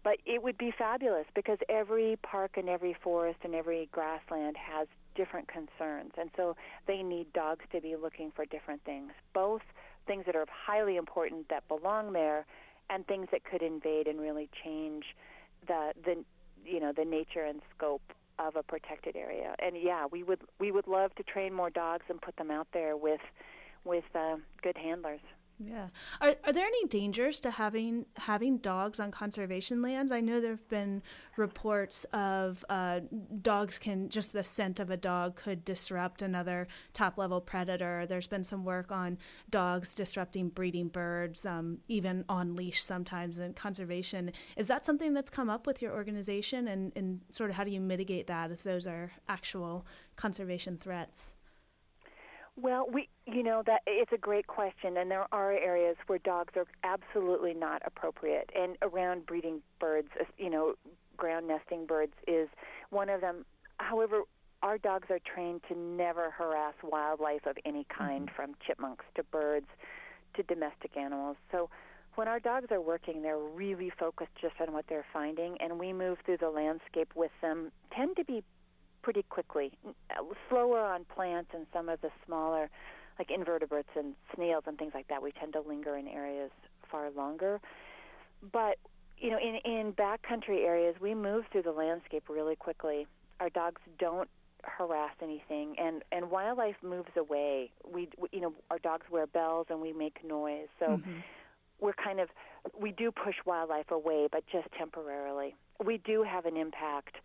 But 0.03 0.19
it 0.27 0.43
would 0.43 0.59
be 0.59 0.73
fabulous 0.77 1.27
because 1.35 1.59
every 1.69 2.19
park 2.23 2.53
and 2.57 2.69
every 2.69 2.95
forest 3.03 3.39
and 3.45 3.55
every 3.55 3.89
grassland 3.93 4.57
has 4.57 4.89
different 5.15 5.49
concerns. 5.49 6.13
And 6.19 6.31
so 6.37 6.57
they 6.87 7.03
need 7.03 7.33
dogs 7.33 7.65
to 7.73 7.81
be 7.81 7.97
looking 7.97 8.33
for 8.35 8.45
different 8.47 8.83
things, 8.85 9.13
both 9.35 9.63
things 10.07 10.25
that 10.27 10.37
are 10.37 10.47
highly 10.51 10.97
important 10.97 11.49
that 11.51 11.67
belong 11.69 12.13
there 12.13 12.47
and 12.89 13.07
things 13.07 13.29
that 13.31 13.45
could 13.45 13.63
invade 13.63 14.07
and 14.07 14.21
really 14.21 14.49
change 14.65 15.05
the 15.67 15.93
the 16.05 16.25
you 16.65 16.81
know 16.81 16.93
the 16.97 17.05
nature 17.05 17.45
and 17.45 17.61
scope 17.77 18.03
of 18.39 18.57
a 18.57 18.63
protected 18.63 19.17
area. 19.17 19.55
And 19.59 19.77
yeah, 19.81 20.07
we 20.11 20.23
would 20.23 20.41
we 20.59 20.73
would 20.73 20.87
love 20.87 21.15
to 21.17 21.23
train 21.23 21.53
more 21.53 21.71
dogs 21.71 22.05
and 22.09 22.21
put 22.21 22.37
them 22.37 22.51
out 22.51 22.69
there 22.73 22.97
with 22.97 23.21
with 23.85 24.05
uh, 24.15 24.37
good 24.63 24.77
handlers. 24.77 25.21
Yeah. 25.63 25.89
Are 26.23 26.35
are 26.45 26.53
there 26.55 26.65
any 26.65 26.87
dangers 26.87 27.39
to 27.41 27.51
having 27.51 28.07
having 28.17 28.57
dogs 28.59 28.99
on 28.99 29.11
conservation 29.11 29.83
lands? 29.83 30.11
I 30.11 30.23
know 30.23 30.41
there've 30.41 30.69
been 30.71 31.03
reports 31.37 32.05
of 32.15 32.65
uh, 32.71 33.01
dogs 33.43 33.77
can 33.77 34.09
just 34.09 34.33
the 34.33 34.43
scent 34.43 34.81
of 34.81 34.89
a 34.89 34.97
dog 34.97 35.37
could 35.37 35.63
disrupt 35.67 36.23
another 36.23 36.67
top 36.95 37.19
level 37.19 37.43
predator. 37.43 38.07
There's 38.09 38.27
been 38.27 38.43
some 38.43 38.65
work 38.65 38.91
on 38.91 39.19
dogs 39.51 39.95
disrupting 39.95 40.49
breeding 40.49 40.89
birds, 40.89 41.45
um, 41.45 41.79
even 41.89 42.25
on 42.31 42.57
leash 42.57 42.83
sometimes 42.83 43.37
in 43.37 43.53
conservation. 43.53 44.33
Is 44.57 44.67
that 44.69 44.87
something 44.87 45.13
that's 45.13 45.31
come 45.31 45.51
up 45.51 45.67
with 45.67 45.83
your 45.83 45.93
organization, 45.93 46.69
and 46.69 46.91
and 46.97 47.21
sort 47.31 47.51
of 47.51 47.57
how 47.57 47.65
do 47.65 47.71
you 47.71 47.81
mitigate 47.83 48.29
that 48.29 48.51
if 48.51 48.63
those 48.63 48.87
are 48.87 49.13
actual 49.29 49.85
conservation 50.17 50.79
threats? 50.79 51.35
Well, 52.63 52.87
we 52.93 53.09
you 53.27 53.43
know 53.43 53.63
that 53.67 53.83
it's 53.87 54.13
a 54.13 54.19
great 54.19 54.47
question 54.47 54.97
and 54.97 55.11
there 55.11 55.27
are 55.33 55.53
areas 55.53 55.97
where 56.07 56.19
dogs 56.19 56.55
are 56.57 56.67
absolutely 56.85 57.55
not 57.55 57.83
appropriate 57.85 58.51
and 58.55 58.77
around 58.83 59.27
breeding 59.27 59.63
birds, 59.79 60.09
you 60.37 60.51
know, 60.51 60.75
ground 61.17 61.47
nesting 61.49 61.87
birds 61.87 62.13
is 62.27 62.49
one 62.91 63.09
of 63.09 63.21
them. 63.21 63.45
However, 63.79 64.23
our 64.63 64.79
dogs 64.79 65.09
are 65.11 65.21
trained 65.21 65.63
to 65.69 65.79
never 65.79 66.31
harass 66.31 66.75
wildlife 66.83 67.47
of 67.47 67.57
any 67.65 67.87
kind 67.97 68.27
mm-hmm. 68.27 68.37
from 68.37 68.55
chipmunks 68.67 69.05
to 69.15 69.23
birds 69.25 69.67
to 70.35 70.43
domestic 70.43 70.97
animals. 70.97 71.37
So 71.51 71.71
when 72.17 72.29
our 72.29 72.41
dogs 72.41 72.67
are 72.71 72.81
working, 72.81 73.23
they're 73.23 73.39
really 73.39 73.91
focused 73.99 74.33
just 74.41 74.55
on 74.61 74.73
what 74.73 74.85
they're 74.89 75.07
finding, 75.13 75.57
and 75.61 75.79
we 75.79 75.93
move 75.93 76.19
through 76.27 76.39
the 76.39 76.51
landscape 76.51 77.13
with 77.15 77.31
them. 77.41 77.71
Tend 77.97 78.17
to 78.17 78.25
be 78.25 78.43
pretty 79.03 79.23
quickly, 79.29 79.73
slower 80.49 80.81
on 80.81 81.05
plants 81.05 81.51
and 81.55 81.67
some 81.73 81.89
of 81.89 82.01
the 82.01 82.11
smaller, 82.27 82.71
like 83.19 83.31
invertebrates 83.31 83.89
and 83.97 84.15
snails 84.35 84.65
and 84.67 84.79
things 84.79 84.93
like 84.95 85.09
that. 85.09 85.23
We 85.23 85.33
tend 85.33 85.53
to 85.55 85.61
linger 85.61 85.97
in 85.97 86.09
areas 86.09 86.51
far 86.91 87.11
longer. 87.11 87.61
But 88.53 88.79
you 89.19 89.31
know, 89.31 89.39
in 89.39 89.57
in 89.71 89.93
backcountry 89.93 90.65
areas, 90.65 90.97
we 91.01 91.15
move 91.15 91.45
through 91.53 91.63
the 91.63 91.73
landscape 91.73 92.25
really 92.29 92.57
quickly. 92.57 93.07
Our 93.39 93.51
dogs 93.51 93.81
don't 93.99 94.29
harass 94.63 95.13
anything, 95.23 95.77
and 95.79 96.03
and 96.13 96.31
wildlife 96.31 96.77
moves 96.83 97.11
away. 97.17 97.71
We, 97.91 98.09
we 98.19 98.29
you 98.33 98.41
know, 98.41 98.55
our 98.71 98.79
dogs 98.79 99.07
wear 99.11 99.27
bells 99.27 99.67
and 99.71 99.81
we 99.81 99.93
make 99.93 100.25
noise, 100.25 100.69
so. 100.79 100.87
Mm-hmm 100.87 101.21
we're 101.81 101.95
kind 101.95 102.21
of 102.21 102.29
we 102.79 102.93
do 102.93 103.11
push 103.11 103.37
wildlife 103.47 103.91
away, 103.91 104.29
but 104.31 104.45
just 104.53 104.69
temporarily. 104.79 105.55
We 105.85 105.99
do 105.99 106.23
have 106.23 106.45
an 106.47 106.57
impact 106.57 107.17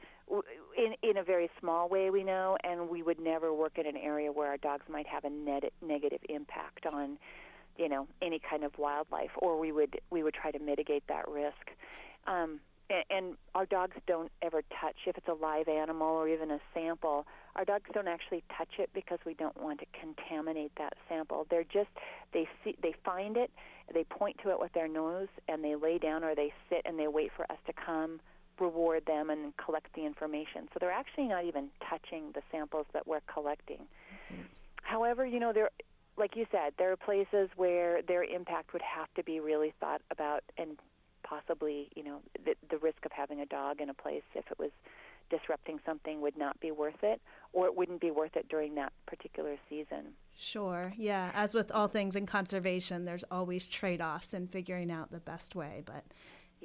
in 0.78 0.96
in 1.04 1.18
a 1.18 1.24
very 1.24 1.50
small 1.60 1.90
way, 1.90 2.10
we 2.10 2.24
know, 2.24 2.58
and 2.64 2.90
we 2.90 3.04
would 3.04 3.20
never 3.20 3.54
work 3.54 3.78
in 3.78 3.86
an 3.86 3.98
area 3.98 4.32
where 4.32 4.50
our 4.50 4.58
dogs 4.58 4.86
might 4.90 5.08
have 5.08 5.24
a 5.24 5.30
net, 5.30 5.72
negative 5.86 6.20
impact 6.30 6.86
on, 6.86 7.18
you 7.78 7.90
know, 7.90 8.08
any 8.22 8.40
kind 8.40 8.64
of 8.64 8.78
wildlife, 8.78 9.32
or 9.38 9.60
we 9.60 9.72
would 9.72 10.00
we 10.10 10.24
would 10.24 10.34
try 10.34 10.52
to 10.52 10.60
mitigate 10.60 11.04
that 11.08 11.28
risk. 11.28 11.72
Um, 12.28 12.60
and, 12.90 13.04
and 13.10 13.36
our 13.56 13.66
dogs 13.66 13.96
don't 14.08 14.32
ever 14.42 14.62
touch 14.82 14.96
if 15.06 15.18
it's 15.18 15.28
a 15.28 15.34
live 15.34 15.68
animal 15.68 16.08
or 16.08 16.28
even 16.28 16.52
a 16.52 16.60
sample. 16.74 17.26
Our 17.56 17.66
dogs 17.66 17.90
don't 17.94 18.08
actually 18.08 18.44
touch 18.58 18.80
it 18.80 18.90
because 18.94 19.20
we 19.26 19.34
don't 19.34 19.60
want 19.62 19.80
to 19.80 19.86
contaminate 20.00 20.72
that 20.78 20.94
sample. 21.08 21.46
They're 21.50 21.64
just 21.64 21.90
they 22.34 22.48
see 22.64 22.76
they 22.82 22.96
find 23.04 23.38
it, 23.38 23.52
they 23.94 24.04
point 24.06 24.38
to 24.44 24.50
it 24.50 24.60
with 24.60 24.74
their 24.74 24.88
nose, 24.88 25.30
and 25.48 25.64
they 25.64 25.76
lay 25.76 25.98
down 25.98 26.24
or 26.24 26.36
they 26.36 26.54
sit 26.70 26.82
and 26.86 26.98
they 26.98 27.08
wait 27.08 27.32
for 27.36 27.44
us 27.52 27.58
to 27.68 27.74
come 27.74 28.20
reward 28.60 29.06
them 29.06 29.30
and 29.30 29.56
collect 29.58 29.94
the 29.96 30.06
information. 30.06 30.68
So 30.74 30.78
they're 30.80 30.92
actually 30.92 31.28
not 31.28 31.46
even 31.46 31.70
touching 31.90 32.32
the 32.34 32.42
samples 32.52 32.86
that 32.94 33.08
we're 33.08 33.22
collecting. 33.32 33.82
Mm-hmm. 34.32 34.42
However, 34.84 35.26
you 35.26 35.40
know 35.40 35.54
there 35.54 35.70
like 36.18 36.36
you 36.36 36.46
said, 36.52 36.74
there 36.78 36.92
are 36.92 36.96
places 36.96 37.50
where 37.56 38.02
their 38.02 38.24
impact 38.24 38.74
would 38.74 38.82
have 38.82 39.14
to 39.16 39.24
be 39.24 39.40
really 39.40 39.74
thought 39.80 40.02
about, 40.12 40.44
and 40.58 40.78
possibly, 41.24 41.90
you 41.96 42.04
know, 42.04 42.20
the, 42.46 42.56
the 42.70 42.78
risk 42.78 43.06
of 43.06 43.12
having 43.12 43.42
a 43.42 43.46
dog 43.46 43.82
in 43.82 43.90
a 43.90 43.94
place 43.94 44.24
if 44.34 44.46
it 44.50 44.58
was 44.58 44.72
disrupting 45.30 45.80
something 45.86 46.22
would 46.22 46.38
not 46.38 46.60
be 46.60 46.72
worth 46.72 47.04
it, 47.04 47.20
or 47.52 47.66
it 47.66 47.76
wouldn't 47.76 48.00
be 48.00 48.12
worth 48.12 48.36
it 48.36 48.48
during 48.48 48.76
that 48.76 48.94
particular 49.08 49.56
season. 49.70 50.14
Sure. 50.38 50.94
Yeah. 50.98 51.32
As 51.34 51.54
with 51.54 51.72
all 51.72 51.88
things 51.88 52.16
in 52.16 52.26
conservation, 52.26 53.06
there's 53.06 53.24
always 53.32 53.68
trade 53.68 54.02
offs 54.02 54.34
in 54.34 54.48
figuring 54.48 54.92
out 54.92 55.12
the 55.12 55.20
best 55.20 55.56
way. 55.56 55.82
But 55.84 56.04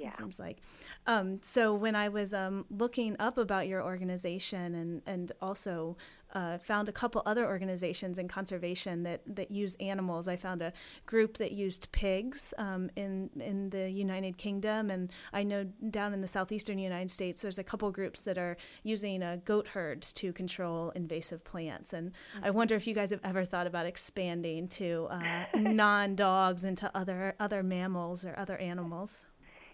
yeah. 0.01 0.09
It 0.09 0.19
seems 0.19 0.39
like. 0.39 0.59
Um, 1.07 1.41
so 1.43 1.75
when 1.75 1.95
I 1.95 2.09
was 2.09 2.33
um, 2.33 2.65
looking 2.71 3.17
up 3.19 3.39
about 3.39 3.69
your 3.69 3.83
organization 3.83 4.75
and 4.75 5.03
and 5.07 5.33
also 5.43 5.97
uh, 6.35 6.59
found 6.59 6.89
a 6.89 6.93
couple 6.93 7.23
other 7.27 7.47
organizations 7.47 8.19
in 8.19 8.29
conservation 8.29 9.03
that, 9.03 9.21
that 9.27 9.51
use 9.51 9.75
animals. 9.81 10.29
I 10.29 10.37
found 10.37 10.63
a 10.63 10.73
group 11.07 11.39
that 11.39 11.53
used 11.53 11.91
pigs 11.93 12.55
um, 12.59 12.91
in 12.97 13.31
in 13.41 13.71
the 13.71 13.91
United 13.91 14.39
Kingdom, 14.39 14.91
and 14.91 15.11
I 15.33 15.43
know 15.43 15.65
down 15.91 16.13
in 16.13 16.21
the 16.21 16.29
southeastern 16.29 16.79
United 16.79 17.11
States, 17.11 17.43
there's 17.43 17.59
a 17.59 17.65
couple 17.65 17.91
groups 17.91 18.23
that 18.23 18.39
are 18.39 18.57
using 18.83 19.23
uh, 19.23 19.39
goat 19.45 19.67
herds 19.69 20.13
to 20.15 20.33
control 20.33 20.91
invasive 20.91 21.43
plants. 21.45 21.93
And 21.93 22.11
mm-hmm. 22.11 22.45
I 22.45 22.51
wonder 22.51 22.75
if 22.75 22.87
you 22.87 22.95
guys 22.95 23.11
have 23.11 23.21
ever 23.25 23.45
thought 23.45 23.67
about 23.67 23.87
expanding 23.87 24.69
to 24.69 25.09
uh, 25.11 25.45
non 25.55 26.15
dogs 26.15 26.65
into 26.65 26.91
other 26.97 27.35
other 27.41 27.63
mammals 27.63 28.25
or 28.25 28.39
other 28.39 28.57
animals. 28.59 29.27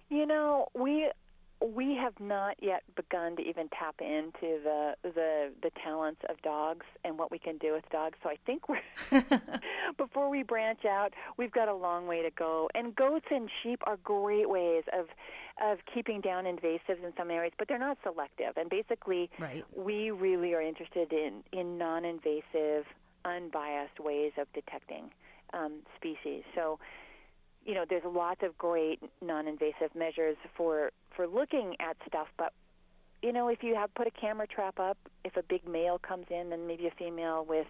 You 0.09 0.27
know, 0.27 0.69
we 0.75 1.11
we 1.65 1.97
have 1.97 2.13
not 2.21 2.57
yet 2.61 2.83
begun 2.97 3.35
to 3.37 3.43
even 3.43 3.69
tap 3.69 3.97
into 4.01 4.61
the 4.63 4.95
the 5.03 5.53
the 5.63 5.71
talents 5.83 6.21
of 6.29 6.41
dogs 6.43 6.85
and 7.05 7.19
what 7.19 7.31
we 7.31 7.39
can 7.39 7.57
do 7.59 7.73
with 7.73 7.89
dogs. 7.91 8.19
So 8.23 8.29
I 8.29 8.37
think 8.45 8.69
we're 8.69 8.83
before 9.97 10.29
we 10.29 10.43
branch 10.43 10.85
out, 10.85 11.13
we've 11.39 11.53
got 11.53 11.69
a 11.69 11.75
long 11.75 12.07
way 12.07 12.23
to 12.23 12.31
go. 12.31 12.69
And 12.75 12.95
goats 12.95 13.27
and 13.31 13.49
sheep 13.63 13.81
are 13.87 13.97
great 14.05 14.49
ways 14.49 14.85
of 14.93 15.07
of 15.63 15.79
keeping 15.93 16.21
down 16.21 16.45
invasives 16.45 17.03
in 17.03 17.13
some 17.17 17.31
areas, 17.31 17.55
but 17.59 17.69
they're 17.69 17.79
not 17.79 17.97
selective. 18.03 18.57
And 18.57 18.69
basically, 18.69 19.31
right. 19.39 19.65
we 19.75 20.11
really 20.11 20.53
are 20.53 20.61
interested 20.63 21.13
in 21.13 21.43
in 21.53 21.79
non-invasive, 21.79 22.85
unbiased 23.25 23.99
ways 23.99 24.33
of 24.39 24.47
detecting 24.53 25.11
um, 25.55 25.81
species. 25.97 26.43
So 26.55 26.79
you 27.67 27.75
know, 27.75 27.85
there's 27.89 28.05
lots 28.05 28.43
of 28.43 28.57
great 28.57 29.01
non-invasive 29.21 29.95
measures 29.95 30.37
for 30.57 30.93
for 31.15 31.27
looking 31.27 31.75
at 31.81 31.97
stuff, 32.07 32.29
but 32.39 32.53
you 33.23 33.33
know, 33.33 33.49
if 33.49 33.63
you 33.63 33.75
have 33.75 33.93
put 33.95 34.07
a 34.07 34.11
camera 34.11 34.47
trap 34.47 34.79
up, 34.79 34.97
if 35.25 35.37
a 35.37 35.43
big 35.43 35.67
male 35.67 35.99
comes 35.99 36.27
in, 36.31 36.51
then 36.51 36.67
maybe 36.67 36.87
a 36.87 36.91
female 36.93 37.45
with 37.49 37.67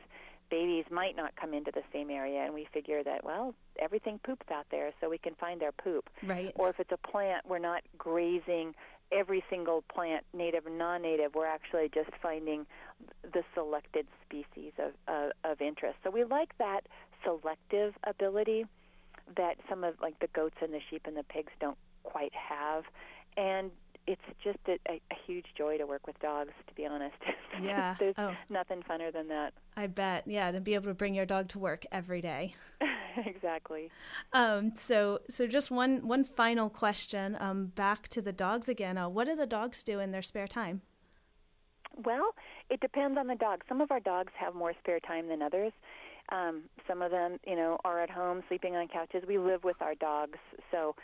babies 0.50 0.84
might 0.90 1.16
not 1.16 1.34
come 1.36 1.54
into 1.54 1.70
the 1.72 1.82
same 1.92 2.10
area, 2.10 2.40
and 2.44 2.52
we 2.52 2.68
figure 2.72 3.02
that 3.02 3.24
well, 3.24 3.54
everything 3.80 4.20
poops 4.24 4.46
out 4.52 4.66
there, 4.70 4.92
so 5.00 5.08
we 5.08 5.18
can 5.18 5.34
find 5.36 5.60
their 5.60 5.72
poop. 5.72 6.08
Right. 6.22 6.52
Or 6.56 6.68
if 6.68 6.78
it's 6.78 6.92
a 6.92 7.08
plant, 7.08 7.46
we're 7.48 7.58
not 7.58 7.82
grazing 7.96 8.74
every 9.12 9.42
single 9.48 9.82
plant, 9.82 10.24
native 10.34 10.66
and 10.66 10.76
non-native. 10.76 11.34
We're 11.34 11.46
actually 11.46 11.90
just 11.94 12.10
finding 12.20 12.66
the 13.22 13.42
selected 13.54 14.06
species 14.26 14.72
of 14.78 14.92
uh, 15.08 15.50
of 15.50 15.62
interest. 15.62 15.96
So 16.04 16.10
we 16.10 16.24
like 16.24 16.50
that 16.58 16.80
selective 17.24 17.94
ability 18.04 18.66
that 19.36 19.56
some 19.68 19.84
of 19.84 19.94
like 20.00 20.18
the 20.20 20.28
goats 20.28 20.56
and 20.62 20.72
the 20.72 20.80
sheep 20.88 21.02
and 21.06 21.16
the 21.16 21.24
pigs 21.24 21.52
don't 21.60 21.78
quite 22.04 22.32
have. 22.34 22.84
And 23.36 23.70
it's 24.06 24.22
just 24.42 24.58
a, 24.68 24.78
a, 24.88 25.00
a, 25.10 25.16
huge 25.26 25.46
joy 25.58 25.76
to 25.78 25.86
work 25.86 26.06
with 26.06 26.18
dogs 26.20 26.52
to 26.66 26.74
be 26.74 26.86
honest. 26.86 27.16
Yeah. 27.62 27.96
There's 27.98 28.14
oh. 28.18 28.34
nothing 28.50 28.82
funner 28.82 29.10
than 29.10 29.28
that. 29.28 29.54
I 29.78 29.86
bet. 29.86 30.24
Yeah 30.26 30.50
to 30.50 30.60
be 30.60 30.74
able 30.74 30.88
to 30.88 30.94
bring 30.94 31.14
your 31.14 31.24
dog 31.24 31.48
to 31.48 31.58
work 31.58 31.84
every 31.90 32.20
day. 32.20 32.54
Exactly. 33.24 33.90
Um, 34.34 34.74
so 34.74 35.20
so 35.30 35.46
just 35.46 35.70
one 35.70 36.06
one 36.06 36.22
final 36.22 36.68
question 36.68 37.34
um, 37.40 37.68
back 37.68 38.08
to 38.08 38.20
the 38.20 38.30
dogs 38.30 38.68
again. 38.68 38.98
Uh, 38.98 39.08
what 39.08 39.26
do 39.26 39.34
the 39.34 39.46
dogs 39.46 39.82
do 39.82 40.00
in 40.00 40.10
their 40.10 40.20
spare 40.20 40.46
time? 40.46 40.82
Well 42.04 42.34
it 42.68 42.80
depends 42.80 43.16
on 43.16 43.26
the 43.26 43.36
dog. 43.36 43.64
Some 43.70 43.80
of 43.80 43.90
our 43.90 44.00
dogs 44.00 44.34
have 44.38 44.54
more 44.54 44.74
spare 44.80 45.00
time 45.00 45.28
than 45.28 45.40
others 45.40 45.72
um, 46.30 46.62
some 46.88 47.02
of 47.02 47.10
them, 47.10 47.38
you 47.46 47.56
know, 47.56 47.78
are 47.84 48.00
at 48.00 48.10
home 48.10 48.42
sleeping 48.48 48.76
on 48.76 48.88
couches. 48.88 49.22
We 49.26 49.38
live 49.38 49.64
with 49.64 49.80
our 49.80 49.94
dogs, 49.94 50.38
so 50.70 50.94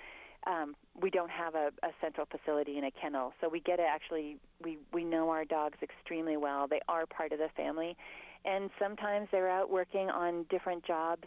um, 0.47 0.75
we 1.01 1.11
don't 1.11 1.31
have 1.31 1.55
a, 1.55 1.71
a 1.83 1.91
central 2.01 2.27
facility 2.27 2.79
in 2.79 2.85
a 2.85 2.91
kennel. 2.91 3.33
So 3.41 3.49
we 3.49 3.61
get 3.61 3.77
to 3.77 3.83
actually 3.83 4.39
we 4.63 4.79
we 4.93 5.05
know 5.05 5.31
our 5.31 5.45
dogs 5.45 5.79
extremely 5.83 6.37
well. 6.37 6.67
They 6.67 6.81
are 6.89 7.07
part 7.07 7.33
of 7.33 7.39
the 7.39 7.49
family, 7.57 7.97
and 8.45 8.71
sometimes 8.79 9.29
they're 9.31 9.51
out 9.51 9.71
working 9.71 10.11
on 10.11 10.45
different 10.51 10.85
jobs 10.85 11.25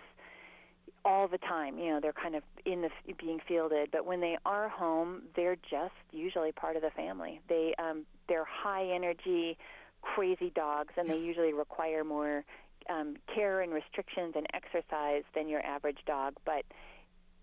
all 1.06 1.28
the 1.28 1.38
time. 1.38 1.78
You 1.78 1.92
know, 1.94 2.00
they're 2.02 2.14
kind 2.14 2.36
of 2.36 2.44
in 2.66 2.82
the 2.82 2.90
being 3.18 3.40
fielded, 3.48 3.92
but 3.92 4.06
when 4.06 4.20
they 4.20 4.38
are 4.46 4.68
home, 4.68 5.22
they're 5.36 5.56
just 5.56 5.94
usually 6.12 6.52
part 6.52 6.76
of 6.76 6.82
the 6.82 6.92
family. 6.92 7.40
They 7.48 7.74
um, 7.80 8.06
they're 8.28 8.46
high 8.46 8.88
energy, 8.88 9.58
crazy 10.02 10.52
dogs, 10.54 10.94
and 10.98 11.08
they 11.08 11.20
usually 11.20 11.54
require 11.54 12.04
more 12.04 12.44
um, 12.90 13.16
care 13.34 13.62
and 13.62 13.74
restrictions 13.74 14.34
and 14.36 14.46
exercise 14.54 15.24
than 15.34 15.48
your 15.50 15.62
average 15.66 16.00
dog, 16.06 16.36
but 16.46 16.64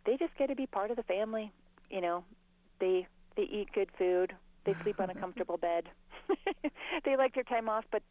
they 0.07 0.17
just 0.17 0.37
get 0.37 0.49
to 0.49 0.55
be 0.55 0.67
part 0.67 0.91
of 0.91 0.97
the 0.97 1.03
family. 1.05 1.53
You 1.91 2.01
know, 2.01 2.25
they 2.81 3.07
they 3.37 3.43
eat 3.43 3.69
good 3.75 3.91
food, 3.99 4.35
they 4.65 4.75
sleep 4.75 5.01
on 5.01 5.11
a 5.11 5.15
comfortable 5.21 5.57
bed. 5.57 5.89
they 7.05 7.17
like 7.17 7.35
their 7.35 7.45
time 7.45 7.69
off, 7.69 7.85
but 7.91 8.03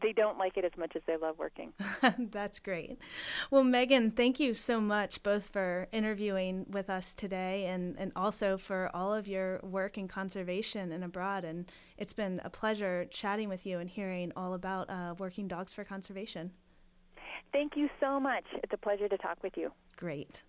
they 0.00 0.12
don't 0.12 0.38
like 0.38 0.56
it 0.56 0.64
as 0.64 0.72
much 0.78 0.92
as 0.94 1.02
they 1.06 1.16
love 1.16 1.38
working. 1.38 1.72
That's 2.18 2.60
great. 2.60 2.98
Well, 3.50 3.64
Megan, 3.64 4.12
thank 4.12 4.38
you 4.38 4.54
so 4.54 4.80
much 4.80 5.22
both 5.22 5.50
for 5.50 5.88
interviewing 5.92 6.66
with 6.70 6.88
us 6.88 7.14
today 7.14 7.66
and, 7.66 7.98
and 7.98 8.12
also 8.14 8.56
for 8.56 8.90
all 8.94 9.12
of 9.12 9.26
your 9.26 9.60
work 9.62 9.98
in 9.98 10.08
conservation 10.08 10.92
and 10.92 11.02
abroad. 11.02 11.44
And 11.44 11.70
it's 11.96 12.12
been 12.12 12.40
a 12.44 12.50
pleasure 12.50 13.06
chatting 13.10 13.48
with 13.48 13.66
you 13.66 13.78
and 13.78 13.90
hearing 13.90 14.32
all 14.36 14.54
about 14.54 14.88
uh, 14.88 15.14
Working 15.18 15.48
Dogs 15.48 15.74
for 15.74 15.84
Conservation. 15.84 16.52
Thank 17.52 17.76
you 17.76 17.88
so 18.00 18.20
much. 18.20 18.44
It's 18.62 18.72
a 18.72 18.78
pleasure 18.78 19.08
to 19.08 19.18
talk 19.18 19.42
with 19.42 19.56
you. 19.56 19.72
Great. 19.96 20.44